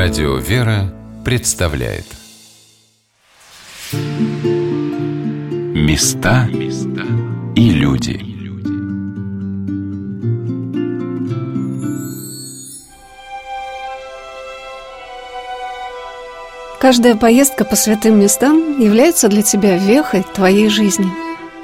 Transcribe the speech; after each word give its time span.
Радио 0.00 0.36
«Вера» 0.36 0.94
представляет 1.24 2.04
Места 5.74 6.48
и 7.56 7.70
люди 7.70 8.20
Каждая 16.80 17.16
поездка 17.16 17.64
по 17.64 17.74
святым 17.74 18.20
местам 18.20 18.78
является 18.80 19.26
для 19.26 19.42
тебя 19.42 19.76
вехой 19.76 20.24
твоей 20.32 20.68
жизни. 20.68 21.10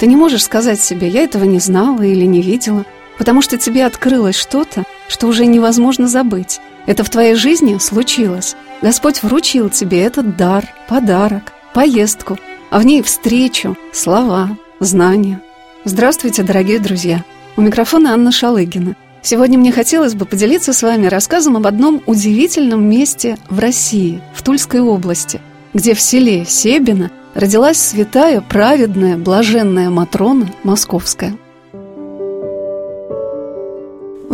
Ты 0.01 0.09
не 0.09 0.17
можешь 0.17 0.43
сказать 0.43 0.81
себе 0.81 1.07
«я 1.07 1.23
этого 1.23 1.45
не 1.45 1.61
знала» 1.61 2.03
или 2.03 2.25
«не 2.25 2.43
видела», 2.43 2.85
потому 3.17 3.43
что 3.43 3.59
тебе 3.59 3.87
открылось 3.87 4.35
что-то, 4.35 4.83
что 5.07 5.29
уже 5.29 5.47
невозможно 5.47 6.09
забыть. 6.09 6.61
Это 6.87 7.03
в 7.03 7.11
твоей 7.11 7.35
жизни 7.35 7.79
случилось. 7.79 8.57
Господь 8.83 9.23
вручил 9.23 9.71
тебе 9.71 10.03
этот 10.03 10.37
дар, 10.37 10.67
подарок, 10.89 11.53
поездку, 11.73 12.39
а 12.71 12.79
в 12.79 12.85
ней 12.85 13.03
встречу, 13.03 13.77
слова, 13.93 14.57
знания. 14.81 15.41
Здравствуйте, 15.85 16.43
дорогие 16.43 16.79
друзья! 16.79 17.25
У 17.57 17.63
микрофона 17.63 18.13
Анна 18.13 18.33
Шалыгина. 18.33 18.97
Сегодня 19.23 19.59
мне 19.59 19.73
хотелось 19.73 20.15
бы 20.15 20.27
поделиться 20.27 20.75
с 20.75 20.83
вами 20.83 21.07
рассказом 21.07 21.57
об 21.57 21.67
одном 21.67 22.03
удивительном 22.05 22.85
месте 22.85 23.39
в 23.49 23.59
России, 23.59 24.21
в 24.35 24.43
Тульской 24.43 24.81
области, 24.81 25.41
где 25.73 25.95
в 25.95 26.01
селе 26.01 26.45
Себино 26.45 27.11
родилась 27.35 27.79
святая, 27.79 28.43
праведная, 28.43 29.17
блаженная 29.17 29.89
Матрона 29.89 30.51
Московская. 30.63 31.39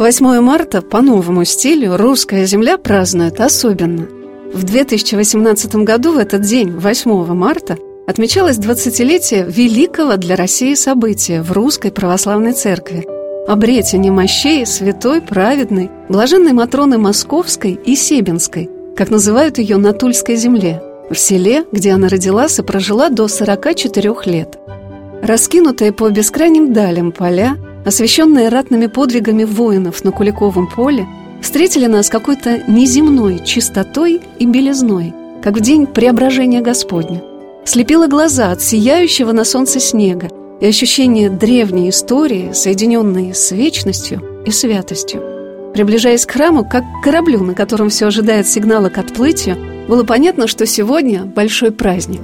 8 0.01 0.41
марта 0.41 0.81
по 0.81 1.03
новому 1.03 1.45
стилю 1.45 1.99
русская 1.99 2.47
земля 2.47 2.79
празднует 2.79 3.39
особенно. 3.39 4.09
В 4.55 4.65
2018 4.65 5.75
году 5.85 6.15
в 6.15 6.17
этот 6.17 6.41
день, 6.41 6.71
8 6.71 7.35
марта, 7.35 7.77
отмечалось 8.07 8.57
20-летие 8.57 9.45
великого 9.53 10.17
для 10.17 10.37
России 10.37 10.73
события 10.73 11.43
в 11.43 11.53
Русской 11.53 11.93
Православной 11.93 12.55
Церкви– 12.55 13.07
обретение 13.47 14.11
мощей 14.11 14.65
святой, 14.65 15.21
праведной, 15.21 15.91
блаженной 16.09 16.55
Матроны 16.55 16.97
Московской 16.97 17.73
и 17.73 17.95
Себинской, 17.95 18.71
как 18.97 19.11
называют 19.11 19.59
ее 19.59 19.77
на 19.77 19.93
Тульской 19.93 20.37
земле, 20.37 20.83
в 21.11 21.17
селе, 21.17 21.67
где 21.73 21.91
она 21.93 22.09
родилась 22.09 22.59
и 22.59 22.63
прожила 22.63 23.11
до 23.11 23.29
44 23.29 24.15
лет. 24.25 24.59
Раскинутые 25.21 25.93
по 25.93 26.09
бескрайним 26.09 26.73
далям 26.73 27.13
поля– 27.13 27.59
освященные 27.85 28.49
ратными 28.49 28.87
подвигами 28.87 29.45
воинов 29.45 30.05
на 30.05 30.13
Куликовом 30.13 30.69
поле, 30.69 31.07
встретили 31.41 31.87
нас 31.87 32.09
какой-то 32.09 32.63
неземной 32.69 33.43
чистотой 33.45 34.21
и 34.39 34.47
белизной, 34.47 35.15
как 35.43 35.57
в 35.57 35.61
день 35.61 35.87
преображения 35.87 36.61
Господня. 36.61 37.23
Слепило 37.65 38.07
глаза 38.07 38.51
от 38.51 38.63
сияющего 38.63 39.33
на 39.33 39.45
солнце 39.45 39.81
снега 39.81 40.29
и 40.61 40.67
ощущение 40.67 41.31
древней 41.31 41.89
истории, 41.89 42.53
соединенной 42.53 43.35
с 43.35 43.51
вечностью 43.53 44.23
и 44.45 44.51
святостью. 44.51 45.23
Приближаясь 45.73 46.27
к 46.27 46.33
храму, 46.33 46.69
как 46.69 46.83
к 46.83 47.05
кораблю, 47.05 47.43
на 47.43 47.55
котором 47.55 47.91
все 47.91 48.07
ожидает 48.07 48.49
сигнала 48.49 48.89
к 48.89 48.99
отплытию, 48.99 49.57
было 49.89 50.03
понятно, 50.05 50.47
что 50.47 50.67
сегодня 50.67 51.25
большой 51.25 51.71
праздник. 51.71 52.23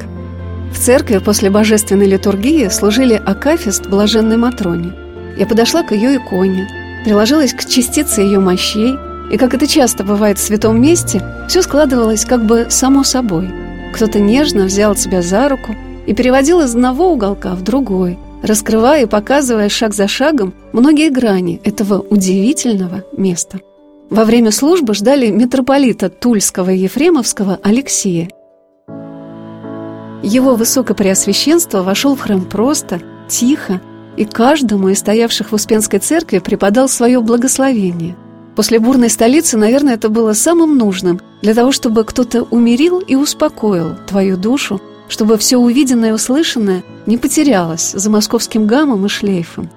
В 0.73 0.79
церкви 0.79 1.19
после 1.19 1.49
божественной 1.49 2.07
литургии 2.07 2.69
служили 2.69 3.15
акафист 3.15 3.87
блаженной 3.87 4.37
Матроне– 4.37 4.93
я 5.37 5.47
подошла 5.47 5.83
к 5.83 5.93
ее 5.93 6.17
иконе, 6.17 6.69
приложилась 7.05 7.53
к 7.53 7.65
частице 7.65 8.23
ее 8.23 8.41
мощей, 8.41 8.95
и, 9.31 9.37
как 9.37 9.55
это 9.55 9.67
часто 9.67 10.05
бывает 10.05 10.39
в 10.39 10.43
святом 10.43 10.81
месте, 10.81 11.23
все 11.49 11.63
складывалось 11.63 12.25
как 12.25 12.45
бы 12.47 12.67
само 12.71 13.05
собой. 13.05 13.51
Кто-то 13.93 14.19
нежно 14.21 14.65
взял 14.65 14.95
тебя 14.95 15.23
за 15.23 15.49
руку 15.49 15.75
и 16.07 16.15
переводил 16.15 16.61
из 16.61 16.75
одного 16.75 17.13
уголка 17.13 17.55
в 17.55 17.63
другой, 17.63 18.19
раскрывая 18.43 19.03
и 19.03 19.07
показывая 19.07 19.69
шаг 19.69 19.95
за 19.95 20.07
шагом 20.07 20.55
многие 20.73 21.11
грани 21.11 21.61
этого 21.65 22.01
удивительного 22.01 23.05
места. 23.17 23.59
Во 24.11 24.25
время 24.25 24.53
службы 24.53 24.95
ждали 24.95 25.29
митрополита 25.31 26.09
Тульского 26.09 26.71
и 26.71 26.79
Ефремовского 26.79 27.59
Алексея. 27.63 28.31
Его 30.23 30.55
высокопреосвященство 30.55 31.83
вошел 31.83 32.15
в 32.15 32.21
храм 32.21 32.45
просто, 32.45 33.01
тихо, 33.29 33.81
и 34.17 34.25
каждому 34.25 34.89
из 34.89 34.99
стоявших 34.99 35.51
в 35.51 35.55
Успенской 35.55 35.99
церкви 35.99 36.39
преподал 36.39 36.89
свое 36.89 37.21
благословение. 37.21 38.17
После 38.55 38.79
бурной 38.79 39.11
столицы, 39.11 39.59
наверное, 39.59 39.95
это 39.95 40.09
было 40.09 40.33
самым 40.33 40.79
нужным 40.79 41.21
для 41.43 41.55
того, 41.55 41.73
чтобы 41.73 42.05
кто-то 42.05 42.43
умерил 42.45 43.01
и 43.01 43.15
успокоил 43.15 43.97
твою 44.07 44.39
душу, 44.39 44.81
чтобы 45.09 45.37
все 45.37 45.59
увиденное 45.59 46.11
и 46.11 46.13
услышанное 46.13 46.83
не 47.05 47.19
потерялось 47.19 47.93
за 47.93 48.11
московским 48.11 48.67
гамом 48.67 49.05
и 49.05 49.09
шлейфом. 49.09 49.69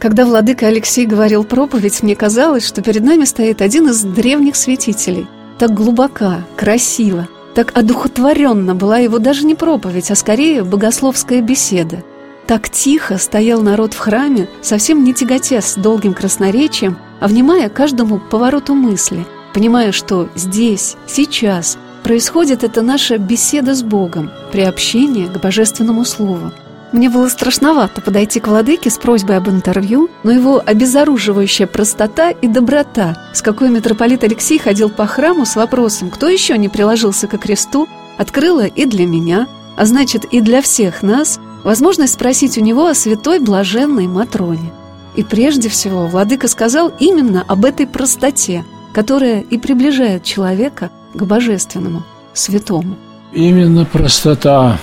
Когда 0.00 0.26
владыка 0.26 0.66
Алексей 0.66 1.06
говорил 1.06 1.44
проповедь, 1.44 2.02
мне 2.02 2.16
казалось, 2.16 2.66
что 2.66 2.82
перед 2.82 3.04
нами 3.04 3.24
стоит 3.24 3.62
один 3.62 3.88
из 3.88 4.02
древних 4.02 4.56
святителей. 4.56 5.26
Так 5.58 5.72
глубока, 5.72 6.44
красиво, 6.56 7.28
так 7.54 7.70
одухотворенно 7.78 8.74
была 8.74 8.98
его 8.98 9.20
даже 9.20 9.46
не 9.46 9.54
проповедь, 9.54 10.10
а 10.10 10.16
скорее 10.16 10.64
богословская 10.64 11.40
беседа– 11.40 12.02
так 12.46 12.68
тихо 12.68 13.18
стоял 13.18 13.62
народ 13.62 13.94
в 13.94 13.98
храме, 13.98 14.48
совсем 14.62 15.04
не 15.04 15.14
тяготясь 15.14 15.74
долгим 15.76 16.14
красноречием, 16.14 16.98
а 17.20 17.28
внимая 17.28 17.68
каждому 17.68 18.18
повороту 18.18 18.74
мысли, 18.74 19.26
понимая, 19.54 19.92
что 19.92 20.28
здесь, 20.34 20.96
сейчас 21.06 21.78
происходит 22.02 22.64
эта 22.64 22.82
наша 22.82 23.16
беседа 23.16 23.74
с 23.74 23.82
Богом, 23.82 24.30
приобщение 24.52 25.26
к 25.28 25.40
Божественному 25.40 26.04
Слову. 26.04 26.52
Мне 26.92 27.08
было 27.08 27.28
страшновато 27.28 28.00
подойти 28.02 28.38
к 28.38 28.46
владыке 28.46 28.88
с 28.88 28.98
просьбой 28.98 29.38
об 29.38 29.48
интервью, 29.48 30.10
но 30.22 30.30
его 30.30 30.62
обезоруживающая 30.64 31.66
простота 31.66 32.30
и 32.30 32.46
доброта, 32.46 33.16
с 33.32 33.42
какой 33.42 33.70
митрополит 33.70 34.22
Алексей 34.22 34.58
ходил 34.58 34.90
по 34.90 35.06
храму 35.06 35.44
с 35.44 35.56
вопросом, 35.56 36.10
кто 36.10 36.28
еще 36.28 36.56
не 36.56 36.68
приложился 36.68 37.26
ко 37.26 37.38
кресту, 37.38 37.88
открыла 38.16 38.66
и 38.66 38.84
для 38.84 39.06
меня, 39.06 39.48
а 39.76 39.86
значит 39.86 40.24
и 40.26 40.40
для 40.40 40.60
всех 40.62 41.02
нас– 41.02 41.40
возможность 41.64 42.14
спросить 42.14 42.56
у 42.58 42.60
него 42.60 42.86
о 42.86 42.94
святой 42.94 43.40
блаженной 43.40 44.06
Матроне. 44.06 44.72
И 45.16 45.24
прежде 45.24 45.68
всего 45.68 46.06
Владыка 46.06 46.46
сказал 46.48 46.92
именно 47.00 47.42
об 47.46 47.64
этой 47.64 47.86
простоте, 47.86 48.64
которая 48.92 49.40
и 49.40 49.58
приближает 49.58 50.22
человека 50.22 50.90
к 51.14 51.22
божественному, 51.24 52.02
святому. 52.32 52.96
Именно 53.32 53.84
простота, 53.84 54.78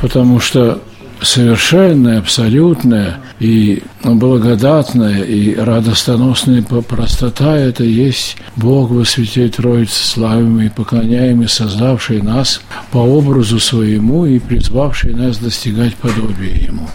потому 0.00 0.40
что 0.40 0.80
совершенная, 1.22 2.18
абсолютная 2.18 3.18
и 3.38 3.82
благодатная 4.02 5.22
и 5.22 5.54
радостоносная 5.54 6.62
простота– 6.62 7.56
это 7.58 7.84
есть 7.84 8.36
Бог 8.56 8.90
во 8.90 9.04
святой 9.04 9.48
Троице, 9.48 10.02
славимый 10.04 10.66
и 10.66 10.70
поклоняемый, 10.70 11.48
создавший 11.48 12.22
нас 12.22 12.60
по 12.90 12.98
образу 12.98 13.58
своему 13.60 14.26
и 14.26 14.38
призвавший 14.38 15.14
нас 15.14 15.38
достигать 15.38 15.94
подобия 15.96 16.54
Ему. 16.54 16.88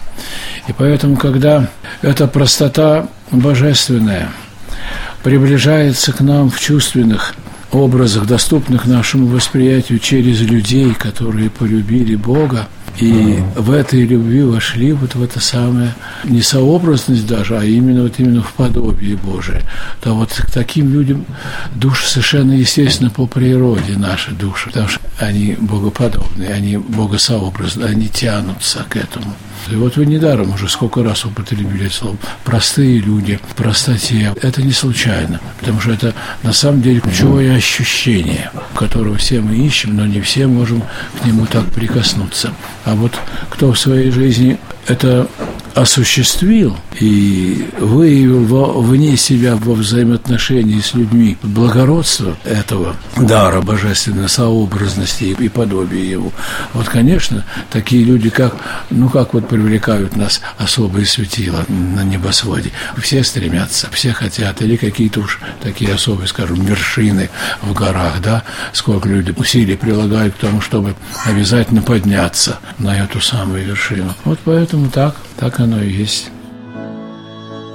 И 0.68 0.72
поэтому, 0.76 1.16
когда 1.16 1.68
эта 2.02 2.26
простота 2.26 3.08
божественная 3.30 4.30
приближается 5.22 6.12
к 6.12 6.20
нам 6.20 6.50
в 6.50 6.60
чувственных 6.60 7.34
образах, 7.72 8.26
доступных 8.26 8.86
нашему 8.86 9.26
восприятию 9.26 9.98
через 9.98 10.40
людей, 10.40 10.94
которые 10.94 11.50
полюбили 11.50 12.14
Бога, 12.16 12.68
и 12.98 13.42
в 13.54 13.72
этой 13.72 14.04
любви 14.04 14.42
вошли 14.42 14.92
вот 14.92 15.14
в 15.14 15.22
это 15.22 15.40
самое, 15.40 15.94
не 16.24 16.40
сообразность 16.40 17.26
даже, 17.26 17.58
а 17.58 17.64
именно 17.64 18.02
вот 18.02 18.14
именно 18.18 18.42
в 18.42 18.52
подобие 18.54 19.16
Божие. 19.16 19.62
То 20.00 20.14
вот 20.14 20.32
к 20.32 20.50
таким 20.50 20.92
людям 20.92 21.26
души 21.74 22.08
совершенно 22.08 22.52
естественно 22.52 23.10
по 23.10 23.26
природе 23.26 23.96
наши 23.96 24.32
души, 24.32 24.66
потому 24.66 24.88
что 24.88 25.00
они 25.18 25.56
богоподобные, 25.58 26.50
они 26.50 26.76
богосообразны, 26.78 27.84
они 27.84 28.08
тянутся 28.08 28.84
к 28.88 28.96
этому. 28.96 29.34
И 29.70 29.74
вот 29.74 29.96
вы 29.96 30.06
недаром 30.06 30.52
уже 30.52 30.68
сколько 30.68 31.02
раз 31.02 31.24
употребили 31.24 31.88
слово. 31.88 32.16
Простые 32.44 32.98
люди, 32.98 33.40
простоте. 33.56 34.34
Это 34.42 34.62
не 34.62 34.72
случайно, 34.72 35.40
потому 35.58 35.80
что 35.80 35.92
это 35.92 36.14
на 36.42 36.52
самом 36.52 36.82
деле 36.82 37.00
ключевое 37.00 37.56
ощущение, 37.56 38.50
которого 38.74 39.16
все 39.16 39.40
мы 39.40 39.56
ищем, 39.56 39.96
но 39.96 40.06
не 40.06 40.20
все 40.20 40.46
можем 40.46 40.82
к 41.20 41.24
нему 41.24 41.46
так 41.46 41.64
прикоснуться. 41.66 42.52
А 42.84 42.94
вот 42.94 43.12
кто 43.50 43.72
в 43.72 43.78
своей 43.78 44.10
жизни 44.10 44.58
это 44.86 45.28
осуществил 45.76 46.74
и 46.98 47.68
выявил 47.78 48.44
во, 48.46 48.80
вне 48.80 49.16
себя 49.18 49.56
во 49.56 49.74
взаимоотношении 49.74 50.80
с 50.80 50.94
людьми 50.94 51.36
благородство 51.42 52.34
этого 52.44 52.96
дара 53.18 53.60
божественной 53.60 54.30
сообразности 54.30 55.36
и 55.38 55.48
подобия 55.50 56.02
его. 56.02 56.32
Вот, 56.72 56.88
конечно, 56.88 57.44
такие 57.70 58.04
люди, 58.04 58.30
как, 58.30 58.56
ну, 58.88 59.10
как 59.10 59.34
вот 59.34 59.48
привлекают 59.48 60.16
нас 60.16 60.40
особые 60.56 61.04
светила 61.04 61.66
на 61.68 62.02
небосводе. 62.02 62.70
Все 62.96 63.22
стремятся, 63.22 63.88
все 63.92 64.14
хотят, 64.14 64.62
или 64.62 64.76
какие-то 64.76 65.20
уж 65.20 65.38
такие 65.62 65.92
особые, 65.92 66.26
скажем, 66.26 66.64
вершины 66.64 67.28
в 67.60 67.74
горах, 67.74 68.22
да, 68.22 68.44
сколько 68.72 69.10
люди 69.10 69.34
усилий 69.36 69.76
прилагают 69.76 70.36
к 70.36 70.38
тому, 70.38 70.62
чтобы 70.62 70.94
обязательно 71.26 71.82
подняться 71.82 72.60
на 72.78 72.98
эту 72.98 73.20
самую 73.20 73.66
вершину. 73.66 74.14
Вот 74.24 74.38
поэтому 74.42 74.88
так, 74.88 75.16
так 75.38 75.60
оно 75.60 75.82
и 75.82 75.90
есть. 75.90 76.30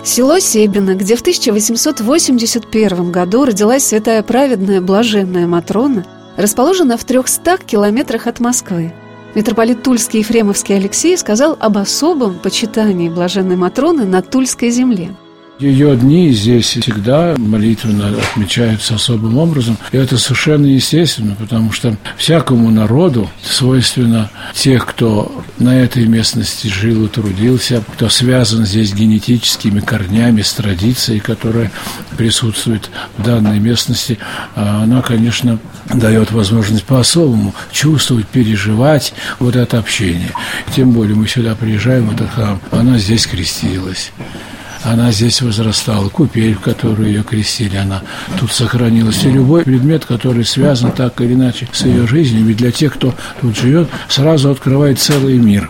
Село 0.04 0.40
Себино, 0.40 0.96
где 0.96 1.16
в 1.16 1.22
1881 1.22 3.12
году 3.12 3.46
родилась 3.46 3.86
святая 3.86 4.24
праведная 4.24 4.82
блаженная 4.82 5.46
Матрона, 5.46 6.06
расположено 6.38 6.98
в 6.98 7.04
300 7.04 7.60
километрах 7.66 8.26
от 8.26 8.40
Москвы. 8.40 8.94
Митрополит 9.36 9.84
Тульский 9.84 10.20
Ефремовский 10.20 10.76
Алексей 10.76 11.16
сказал 11.18 11.56
об 11.60 11.78
особом 11.78 12.40
почитании 12.40 13.10
блаженной 13.10 13.56
Матроны 13.56 14.06
на 14.06 14.22
Тульской 14.22 14.72
земле– 14.72 15.16
ее 15.62 15.96
дни 15.96 16.32
здесь 16.32 16.66
всегда 16.66 17.36
молитвенно 17.38 18.10
отмечаются 18.10 18.96
особым 18.96 19.38
образом. 19.38 19.78
И 19.92 19.98
это 19.98 20.18
совершенно 20.18 20.66
естественно, 20.66 21.36
потому 21.36 21.72
что 21.72 21.96
всякому 22.18 22.72
народу 22.72 23.30
свойственно 23.44 24.32
тех, 24.54 24.86
кто 24.86 25.44
на 25.60 25.80
этой 25.80 26.08
местности 26.08 26.68
жил 26.68 27.06
и 27.06 27.10
трудился, 27.10 27.84
кто 27.94 28.10
связан 28.10 28.66
здесь 28.66 28.94
генетическими 28.94 29.80
корнями, 29.80 30.42
с 30.42 30.54
традицией, 30.54 31.20
которая 31.20 31.72
присутствует 32.18 32.90
в 33.18 33.24
данной 33.24 33.60
местности, 33.60 34.18
а 34.56 34.84
она, 34.84 35.02
конечно, 35.02 35.60
дает 35.94 36.32
возможность 36.32 36.84
по-особому 36.84 37.54
чувствовать, 37.72 38.28
переживать 38.28 39.14
вот 39.40 39.56
это 39.56 39.78
общение. 39.78 40.32
Тем 40.76 40.92
более 40.92 41.16
мы 41.16 41.28
сюда 41.28 41.56
приезжаем 41.56 42.08
в 42.08 42.14
этот 42.14 42.32
храм, 42.32 42.60
она 42.72 42.98
здесь 42.98 43.28
крестилась 43.28 44.12
она 44.84 45.12
здесь 45.12 45.42
возрастала. 45.42 46.10
Купель, 46.10 46.56
в 46.56 46.62
которую 46.62 47.10
ее 47.10 47.24
крестили, 47.24 47.78
она 47.78 48.02
тут 48.40 48.52
сохранилась. 48.52 49.24
И 49.24 49.32
любой 49.32 49.64
предмет, 49.64 50.06
который 50.06 50.46
связан 50.46 50.92
так 50.92 51.20
или 51.22 51.34
иначе 51.34 51.68
с 51.72 51.86
ее 51.86 52.08
жизнью, 52.08 52.46
ведь 52.46 52.58
для 52.58 52.72
тех, 52.72 52.94
кто 52.94 53.14
тут 53.40 53.58
живет, 53.58 53.90
сразу 54.08 54.50
открывает 54.52 55.00
целый 55.00 55.38
мир 55.38 55.70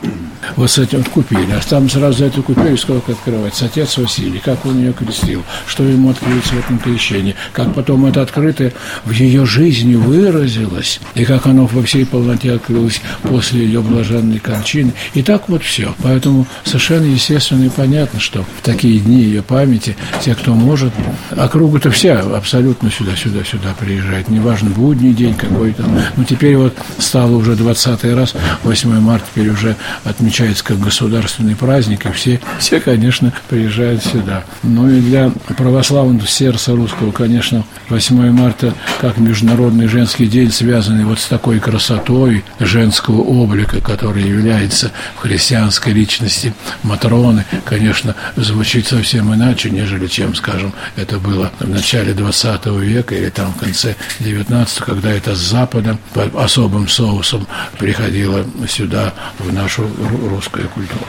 вот 0.56 0.72
с 0.72 0.78
этим 0.78 1.04
купили. 1.04 1.52
А 1.52 1.62
там 1.68 1.90
сразу 1.90 2.26
эту 2.26 2.44
купили 2.44 2.76
сколько 2.76 3.12
открывается. 3.12 3.66
Отец 3.66 3.98
Василий, 3.98 4.40
как 4.40 4.66
он 4.66 4.80
ее 4.80 4.94
крестил, 4.94 5.44
что 5.68 5.84
ему 5.84 6.10
открылось 6.10 6.46
в 6.46 6.60
этом 6.60 6.80
крещении, 6.80 7.36
как 7.54 7.74
потом 7.74 8.06
это 8.06 8.22
открытое 8.22 8.74
в 9.06 9.12
ее 9.12 9.46
жизни 9.46 9.96
выразилось, 9.96 11.00
и 11.16 11.26
как 11.26 11.46
оно 11.46 11.66
во 11.66 11.84
всей 11.84 12.06
полноте 12.06 12.54
открылось 12.54 13.02
после 13.24 13.66
ее 13.66 13.82
блаженной 13.82 14.40
кончины. 14.40 14.94
И 15.14 15.22
так 15.22 15.50
вот 15.50 15.64
все. 15.64 15.94
Поэтому 16.02 16.48
совершенно 16.64 17.06
естественно 17.06 17.66
и 17.66 17.70
понятно, 17.70 18.20
что 18.20 18.44
в 18.44 18.64
такие 18.64 19.00
дни 19.00 19.22
ее 19.22 19.42
памяти 19.42 19.96
те, 20.24 20.36
кто 20.36 20.54
может, 20.54 20.94
округа-то 21.36 21.92
вся 21.92 22.20
абсолютно 22.20 22.90
сюда-сюда 22.92 23.44
сюда 23.44 23.76
приезжает. 23.80 24.30
Неважно, 24.30 24.70
будний 24.70 25.14
день 25.14 25.36
какой-то. 25.36 25.84
Ну, 26.16 26.24
теперь 26.24 26.56
вот 26.56 26.76
стало 26.98 27.36
уже 27.36 27.56
20 27.56 28.04
раз, 28.16 28.34
8 28.64 29.00
марта 29.00 29.26
теперь 29.34 29.50
уже 29.50 29.76
отмечается 30.04 30.31
отмечается 30.31 30.63
как 30.63 30.80
государственный 30.80 31.56
праздник, 31.57 32.06
и 32.06 32.12
все, 32.13 32.39
все, 32.57 32.80
конечно, 32.80 33.33
приезжают 33.50 34.01
сюда. 34.01 34.45
Ну 34.63 34.89
и 34.89 35.01
для 35.01 35.30
православного 35.57 36.25
сердца 36.25 36.74
русского, 36.74 37.12
конечно, 37.12 37.66
8 37.89 38.31
марта 38.31 38.74
как 39.01 39.18
Международный 39.18 39.88
женский 39.88 40.28
день, 40.28 40.50
связанный 40.50 41.04
вот 41.04 41.19
с 41.19 41.25
такой 41.25 41.60
красотой 41.60 42.45
женского 42.60 43.22
облика, 43.22 43.81
который 43.81 44.24
является 44.24 44.92
в 45.18 45.19
христианской 45.19 45.92
личности 45.92 46.54
Матроны, 46.83 47.44
конечно, 47.66 48.16
звучит 48.38 48.88
совсем 48.88 49.33
иначе, 49.33 49.69
нежели 49.69 50.07
чем, 50.07 50.33
скажем, 50.33 50.74
это 50.95 51.19
было 51.19 51.51
в 51.60 51.68
начале 51.68 52.13
20 52.13 52.68
века 52.68 53.16
или 53.16 53.30
там 53.30 53.54
в 53.54 53.57
конце 53.57 53.95
19 54.19 54.78
когда 54.80 55.12
это 55.12 55.36
с 55.36 55.39
Запада 55.39 55.98
под 56.13 56.33
особым 56.36 56.88
соусом 56.88 57.45
приходило 57.78 58.45
сюда, 58.69 59.13
в 59.39 59.51
нашу 59.51 59.89
русская 60.21 60.63
культура. 60.68 61.06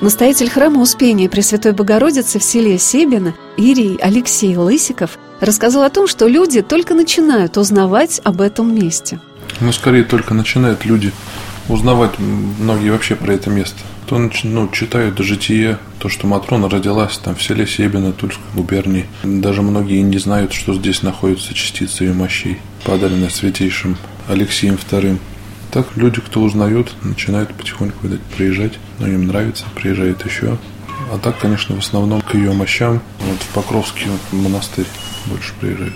Настоятель 0.00 0.50
храма 0.50 0.80
Успения 0.80 1.28
Пресвятой 1.28 1.72
Богородицы 1.72 2.40
в 2.40 2.42
селе 2.42 2.76
Себино 2.76 3.34
Ирий 3.56 3.96
Алексей 4.02 4.56
Лысиков 4.56 5.16
рассказал 5.40 5.84
о 5.84 5.90
том, 5.90 6.08
что 6.08 6.26
люди 6.26 6.60
только 6.60 6.94
начинают 6.94 7.56
узнавать 7.56 8.20
об 8.24 8.40
этом 8.40 8.74
месте. 8.74 9.20
Ну, 9.60 9.70
скорее, 9.70 10.02
только 10.02 10.34
начинают 10.34 10.84
люди 10.84 11.12
узнавать 11.68 12.18
многие 12.18 12.90
вообще 12.90 13.14
про 13.14 13.32
это 13.32 13.50
место. 13.50 13.78
То 14.06 14.18
ну, 14.42 14.68
читают 14.68 15.18
житие, 15.18 15.78
то, 15.98 16.08
что 16.08 16.26
Матрона 16.26 16.68
родилась 16.68 17.16
там 17.18 17.36
в 17.36 17.42
селе 17.42 17.66
Себино, 17.66 18.12
Тульской 18.12 18.44
губернии. 18.54 19.06
Даже 19.22 19.62
многие 19.62 20.00
не 20.02 20.18
знают, 20.18 20.52
что 20.52 20.74
здесь 20.74 21.02
находятся 21.02 21.54
частицы 21.54 22.04
ее 22.04 22.12
мощей, 22.12 22.58
подаренные 22.84 23.30
святейшим 23.30 23.96
Алексеем 24.28 24.74
II. 24.74 25.18
Так 25.72 25.96
люди, 25.96 26.20
кто 26.20 26.42
узнают, 26.42 26.92
начинают 27.02 27.54
потихоньку 27.54 28.06
видать, 28.06 28.20
приезжать. 28.36 28.78
Но 28.98 29.08
им 29.08 29.26
нравится, 29.26 29.64
приезжают 29.74 30.24
еще. 30.26 30.58
А 31.10 31.18
так, 31.18 31.38
конечно, 31.38 31.74
в 31.74 31.78
основном 31.78 32.20
к 32.20 32.34
ее 32.34 32.52
мощам. 32.52 33.00
Вот 33.20 33.38
в 33.38 33.48
Покровский 33.54 34.06
монастырь 34.32 34.86
больше 35.26 35.54
приезжают. 35.58 35.94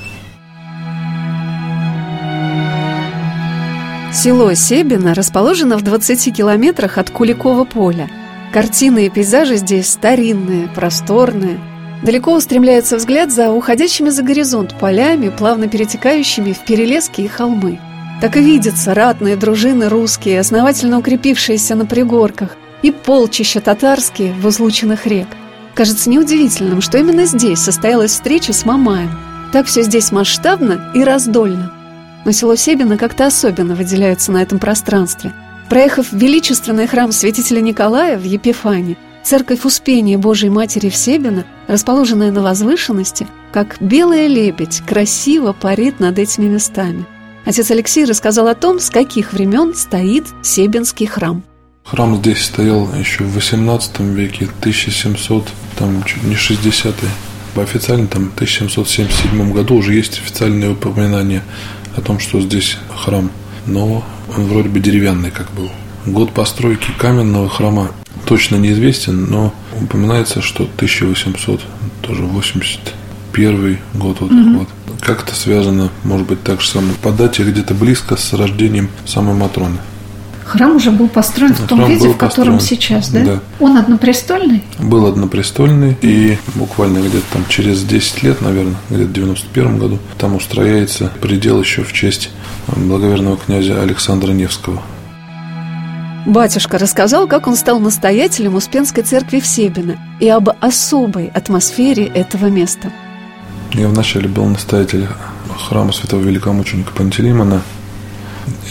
Село 4.14 4.54
Себино 4.54 5.12
расположено 5.12 5.76
в 5.76 5.82
20 5.82 6.34
километрах 6.34 6.96
от 6.96 7.10
Куликова 7.10 7.64
поля. 7.64 8.08
Картины 8.54 9.06
и 9.06 9.10
пейзажи 9.10 9.56
здесь 9.56 9.90
старинные, 9.90 10.68
просторные. 10.68 11.60
Далеко 12.02 12.34
устремляется 12.34 12.96
взгляд 12.96 13.30
за 13.30 13.50
уходящими 13.50 14.08
за 14.08 14.22
горизонт 14.22 14.74
полями, 14.78 15.28
плавно 15.28 15.68
перетекающими 15.68 16.54
в 16.54 16.64
перелески 16.64 17.20
и 17.20 17.28
холмы. 17.28 17.78
Так 18.20 18.36
и 18.38 18.40
видятся 18.40 18.94
ратные 18.94 19.36
дружины 19.36 19.88
русские, 19.88 20.40
основательно 20.40 20.98
укрепившиеся 20.98 21.74
на 21.74 21.84
пригорках, 21.84 22.56
и 22.82 22.90
полчища 22.90 23.60
татарские 23.60 24.32
в 24.32 24.48
излученных 24.48 25.06
рек. 25.06 25.28
Кажется 25.74 26.08
неудивительным, 26.08 26.80
что 26.80 26.98
именно 26.98 27.26
здесь 27.26 27.58
состоялась 27.58 28.12
встреча 28.12 28.52
с 28.52 28.64
Мамаем. 28.64 29.10
Так 29.52 29.66
все 29.66 29.82
здесь 29.82 30.12
масштабно 30.12 30.92
и 30.94 31.02
раздольно. 31.02 31.72
Но 32.24 32.32
село 32.32 32.56
Себино 32.56 32.96
как-то 32.96 33.26
особенно 33.26 33.74
выделяется 33.74 34.32
на 34.32 34.42
этом 34.42 34.58
пространстве. 34.58 35.32
Проехав 35.68 36.12
величественный 36.12 36.86
храм 36.86 37.12
святителя 37.12 37.60
Николая 37.60 38.18
в 38.18 38.24
Епифане, 38.24 38.96
церковь 39.24 39.64
Успения 39.64 40.16
Божией 40.16 40.50
Матери 40.50 40.88
в 40.88 40.96
Себино, 40.96 41.44
расположенная 41.66 42.30
на 42.30 42.42
возвышенности, 42.42 43.26
как 43.52 43.76
белая 43.80 44.26
лебедь, 44.26 44.82
красиво 44.86 45.52
парит 45.52 46.00
над 46.00 46.18
этими 46.18 46.46
местами– 46.46 47.04
Отец 47.46 47.70
Алексей 47.70 48.04
рассказал 48.04 48.48
о 48.48 48.56
том, 48.56 48.80
с 48.80 48.90
каких 48.90 49.32
времен 49.32 49.72
стоит 49.72 50.26
Себенский 50.42 51.06
храм. 51.06 51.44
Храм 51.84 52.16
здесь 52.16 52.44
стоял 52.44 52.92
еще 52.92 53.22
в 53.22 53.34
18 53.34 54.00
веке, 54.00 54.48
1700, 54.58 55.48
там 55.78 56.02
чуть 56.02 56.24
не 56.24 56.34
60 56.34 56.92
По 57.54 57.62
официально 57.62 58.08
там 58.08 58.30
в 58.30 58.34
1777 58.34 59.52
году 59.52 59.76
уже 59.76 59.94
есть 59.94 60.18
официальное 60.18 60.72
упоминание 60.72 61.44
о 61.96 62.00
том, 62.00 62.18
что 62.18 62.40
здесь 62.40 62.78
храм. 62.92 63.30
Но 63.64 64.04
он 64.36 64.44
вроде 64.46 64.68
бы 64.68 64.80
деревянный 64.80 65.30
как 65.30 65.48
был. 65.52 65.70
Год 66.04 66.32
постройки 66.32 66.88
каменного 66.98 67.48
храма 67.48 67.92
точно 68.24 68.56
неизвестен, 68.56 69.26
но 69.30 69.54
упоминается, 69.80 70.42
что 70.42 70.64
1800, 70.64 71.60
тоже 72.02 72.24
81 73.36 73.78
год 73.94 74.16
вот, 74.20 74.30
угу. 74.30 74.58
вот 74.58 74.68
как 75.00 75.22
это 75.22 75.34
связано, 75.34 75.90
может 76.04 76.26
быть, 76.26 76.42
так 76.42 76.60
же 76.60 76.68
самое, 76.68 76.94
по 77.02 77.12
дате 77.12 77.44
где-то 77.44 77.74
близко 77.74 78.16
с 78.16 78.32
рождением 78.32 78.88
самой 79.04 79.34
Матроны. 79.34 79.78
Храм 80.44 80.76
уже 80.76 80.92
был 80.92 81.08
построен 81.08 81.54
в 81.54 81.66
том 81.66 81.84
виде, 81.88 82.08
в 82.08 82.16
котором 82.16 82.60
сейчас, 82.60 83.08
да? 83.10 83.24
Да. 83.24 83.40
Он 83.58 83.76
однопрестольный? 83.76 84.62
Был 84.78 85.06
однопрестольный, 85.06 85.96
и 86.02 86.38
буквально 86.54 86.98
где-то 86.98 87.24
там 87.32 87.44
через 87.48 87.82
10 87.82 88.22
лет, 88.22 88.40
наверное, 88.40 88.76
где-то 88.88 89.08
в 89.08 89.12
91 89.12 89.78
году, 89.78 89.98
там 90.18 90.36
устрояется 90.36 91.10
предел 91.20 91.60
еще 91.60 91.82
в 91.82 91.92
честь 91.92 92.30
благоверного 92.68 93.36
князя 93.36 93.82
Александра 93.82 94.30
Невского. 94.30 94.82
Батюшка 96.26 96.78
рассказал, 96.78 97.26
как 97.26 97.46
он 97.48 97.56
стал 97.56 97.80
настоятелем 97.80 98.54
Успенской 98.54 99.02
церкви 99.02 99.40
в 99.40 99.46
Себино 99.46 99.96
и 100.20 100.28
об 100.28 100.48
особой 100.60 101.26
атмосфере 101.26 102.06
этого 102.06 102.46
места– 102.46 102.92
я 103.76 103.88
вначале 103.88 104.26
был 104.26 104.46
настоятель 104.46 105.06
храма 105.68 105.92
святого 105.92 106.22
великомученика 106.22 106.92
Пантелеймона. 106.92 107.62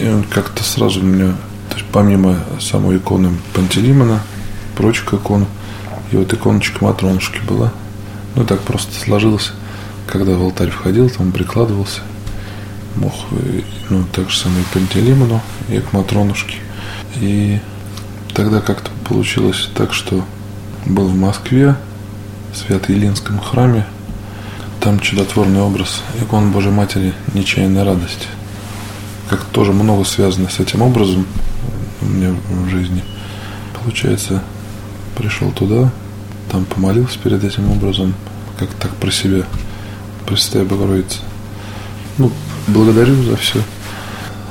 И 0.00 0.08
он 0.08 0.24
как-то 0.24 0.64
сразу 0.64 1.00
меня, 1.02 1.34
то 1.68 1.76
есть 1.76 1.86
помимо 1.92 2.40
самой 2.60 2.96
иконы 2.96 3.30
Пантелеймона, 3.54 4.20
прочих 4.74 5.14
икон. 5.14 5.46
И 6.10 6.16
вот 6.16 6.32
иконочка 6.32 6.84
Матронушки 6.84 7.40
была. 7.46 7.72
Ну, 8.34 8.44
так 8.44 8.60
просто 8.62 8.92
сложилось. 8.98 9.52
Когда 10.06 10.32
в 10.32 10.42
алтарь 10.42 10.70
входил, 10.70 11.08
там 11.08 11.30
прикладывался. 11.30 12.00
Мог, 12.96 13.12
ну, 13.90 14.04
так 14.12 14.30
же 14.30 14.38
самое 14.38 14.62
и 14.62 14.74
Пантелеймону, 14.74 15.40
и 15.68 15.78
к 15.78 15.92
Матронушке. 15.92 16.56
И 17.16 17.60
тогда 18.34 18.60
как-то 18.60 18.90
получилось 19.08 19.68
так, 19.74 19.92
что 19.92 20.24
был 20.84 21.06
в 21.08 21.16
Москве, 21.16 21.76
в 22.52 22.56
Свято-Елинском 22.56 23.38
храме, 23.38 23.84
там 24.86 25.00
чудотворный 25.00 25.62
образ 25.62 26.00
икон 26.22 26.52
Божьей 26.52 26.70
Матери 26.70 27.12
«Нечаянная 27.34 27.84
радость». 27.84 28.28
Как 29.28 29.44
тоже 29.46 29.72
много 29.72 30.04
связано 30.04 30.48
с 30.48 30.60
этим 30.60 30.80
образом 30.80 31.26
у 32.02 32.04
меня 32.04 32.32
в 32.48 32.68
жизни. 32.68 33.02
Получается, 33.74 34.44
пришел 35.16 35.50
туда, 35.50 35.90
там 36.52 36.64
помолился 36.66 37.18
перед 37.18 37.42
этим 37.42 37.68
образом, 37.72 38.14
как 38.60 38.68
так 38.74 38.94
про 38.94 39.10
себя, 39.10 39.42
Пресвятая 40.24 40.64
Богородица. 40.64 41.18
Ну, 42.18 42.30
благодарю 42.68 43.20
за 43.24 43.36
все. 43.36 43.60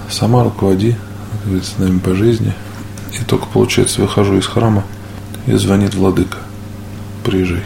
Сама 0.10 0.44
руководи, 0.44 0.98
как 1.32 1.46
говорится, 1.46 1.76
с 1.76 1.78
нами 1.78 2.00
по 2.00 2.14
жизни. 2.14 2.54
И 3.18 3.24
только, 3.24 3.46
получается, 3.46 4.02
выхожу 4.02 4.38
из 4.38 4.48
храма, 4.48 4.84
и 5.48 5.54
звонит 5.54 5.96
владыка. 5.96 6.40
Приезжай. 7.24 7.64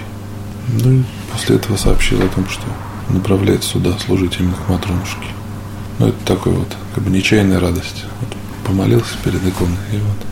Ну 0.84 1.04
после 1.40 1.56
этого 1.56 1.78
сообщил 1.78 2.22
о 2.22 2.28
том, 2.28 2.48
что 2.50 2.64
направляет 3.10 3.64
сюда 3.64 3.98
служить 3.98 4.38
именно 4.40 4.56
к 4.56 4.68
Матронушке. 4.68 5.28
Ну, 5.98 6.08
это 6.08 6.26
такой 6.26 6.52
вот, 6.52 6.68
как 6.94 7.04
бы 7.04 7.10
нечаянная 7.10 7.62
радость. 7.62 8.04
Вот 8.20 8.36
помолился 8.66 9.16
перед 9.24 9.42
иконой, 9.48 9.78
и 9.94 9.98
вот. 9.98 10.28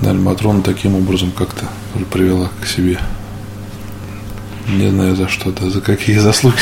Наверное, 0.00 0.24
Матрона 0.24 0.62
таким 0.62 0.94
образом 0.94 1.32
как-то 1.32 1.66
привела 2.10 2.50
к 2.62 2.66
себе. 2.66 2.98
Не 4.68 4.90
знаю 4.90 5.16
за 5.16 5.28
что-то, 5.28 5.68
за 5.68 5.80
какие 5.82 6.16
заслуги 6.16 6.56